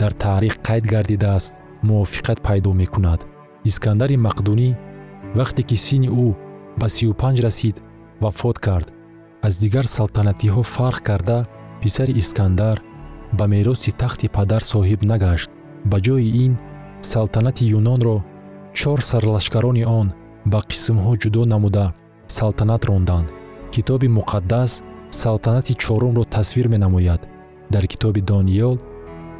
дар 0.00 0.12
таърих 0.24 0.54
қайд 0.66 0.84
гардидааст 0.92 1.52
мувофиқат 1.88 2.38
пайдо 2.46 2.70
мекунад. 2.82 3.20
Искандари 3.70 4.16
мақдунӣ 4.26 4.70
вақте 5.38 5.62
ки 5.68 5.76
синни 5.86 6.08
ӯ 6.24 6.28
ба 6.80 6.86
сию 6.94 7.12
панҷ 7.20 7.36
расид 7.46 7.76
вафот 8.22 8.56
кард. 8.66 8.88
Аз 9.46 9.54
дигар 9.62 9.86
салтанатиҳо 9.96 10.62
фарқ 10.74 11.00
карда 11.08 11.38
писари 11.82 12.12
искандар 12.22 12.76
ба 13.38 13.44
мероси 13.52 13.90
тахти 14.00 14.26
падар 14.36 14.62
соҳиб 14.72 15.00
нагашт 15.12 15.50
ба 15.90 15.98
ҷои 16.06 16.28
ин 16.44 16.52
салтанати 17.00 17.64
юнонро 17.78 18.16
чор 18.78 18.98
сарлашкарони 19.10 19.84
он 20.00 20.08
ба 20.52 20.58
қисмҳо 20.70 21.12
ҷудо 21.22 21.42
намуда 21.52 21.86
салтанат 22.36 22.82
ронданд. 22.88 23.28
Китоби 23.74 24.08
муқаддас 24.18 24.82
салтанати 25.10 25.74
чорумро 25.74 26.24
тасвир 26.24 26.66
менамояд. 26.68 27.22
Дар 27.70 27.84
китоби 27.92 28.20
дониёл 28.20 28.76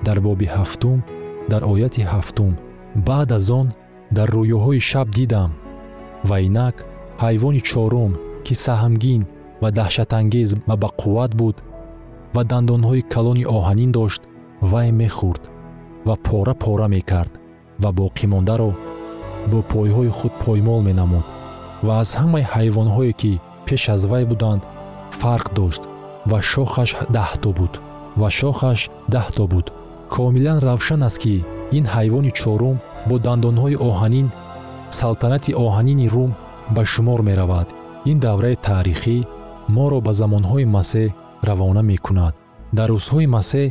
дар 0.07 0.19
боби 0.21 0.47
ҳафтум 0.57 0.99
дар 1.51 1.63
ояти 1.73 2.03
ҳафтум. 2.13 2.53
Баъд 3.07 3.33
аз 3.39 3.51
он 3.51 3.67
дар 4.17 4.29
рӯёҳои 4.37 4.81
шаб 4.91 5.09
дидам. 5.19 5.51
Ва 6.29 6.37
инак 6.47 6.77
ҳайвони 7.25 7.61
чорум 7.71 8.13
ки 8.45 8.55
саҳмгин 8.65 9.23
ва 9.63 9.69
даҳшатангез 9.79 10.51
ва 10.69 10.75
бақувват 10.85 11.33
буд 11.41 11.57
ва 12.35 12.43
дандонҳои 12.51 13.03
калони 13.15 13.45
оҳанин 13.57 13.91
дошт 13.99 14.23
вай 14.71 14.89
мехӯрд 15.01 15.43
ва 16.07 16.15
пора 16.27 16.55
пора 16.65 16.89
мекард 16.95 17.33
ва 17.83 17.91
боқимондаро 18.01 18.71
бо 19.51 19.59
пойҳои 19.73 20.11
худ 20.19 20.33
поймол 20.45 20.81
менамуд 20.89 21.27
ва 21.87 21.93
аз 22.03 22.11
ҳамаи 22.21 22.49
ҳайвонҳое 22.55 23.13
ки 23.21 23.33
пеш 23.67 23.83
аз 23.95 24.03
вай 24.11 24.25
буданд 24.31 24.63
фарқ 25.21 25.47
дошт 25.59 25.83
ва 26.31 26.39
шохаш 26.53 26.91
даҳто 27.17 27.51
буд 27.59 27.75
ва 28.21 28.29
шохаш 28.31 28.81
даҳто 29.15 29.45
буд. 29.53 29.67
Комилан 30.15 30.59
равшан 30.69 31.03
аст 31.09 31.19
ки 31.23 31.35
ин 31.79 31.85
ҳайвони 31.95 32.33
чорум 32.41 32.77
бо 33.09 33.15
дандонҳои 33.27 33.81
оҳанин 33.89 34.27
салтанати 35.01 35.53
оҳанини 35.65 36.07
рум 36.15 36.31
ба 36.75 36.83
шумор 36.93 37.21
меравад. 37.29 37.69
Ин 38.11 38.19
давраи 38.27 38.57
таърихӣ 38.67 39.17
моро 39.77 39.99
ба 40.07 40.13
замонҳои 40.21 40.67
масеҳ 40.77 41.09
равона 41.49 41.83
мекунад. 41.93 42.35
Дар 42.79 42.89
рӯзҳои 42.97 43.27
масеҳ 43.37 43.67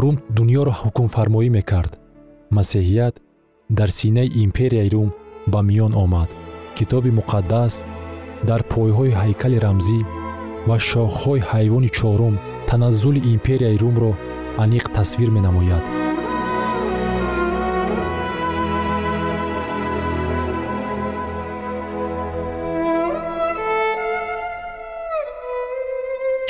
рум 0.00 0.16
дуньёро 0.36 0.72
ҳукмфармоӣ 0.80 1.48
мекард. 1.58 1.92
Масеҳият 2.56 3.14
дар 3.78 3.90
синаи 3.98 4.28
империяи 4.44 4.88
рум 4.94 5.08
ба 5.52 5.60
миён 5.68 5.92
омад. 6.04 6.28
Китоби 6.76 7.10
муқаддас 7.18 7.74
дар 8.48 8.60
пойҳои 8.72 9.16
ҳайкали 9.22 9.58
рамзӣ 9.66 10.00
ва 10.68 10.76
шохҳои 10.88 11.46
ҳайвони 11.50 11.90
чорум 11.98 12.34
таназзули 12.68 13.20
империяи 13.34 13.80
румро 13.82 14.12
аниқ 14.64 14.84
тасвир 14.96 15.30
менамояд 15.36 15.84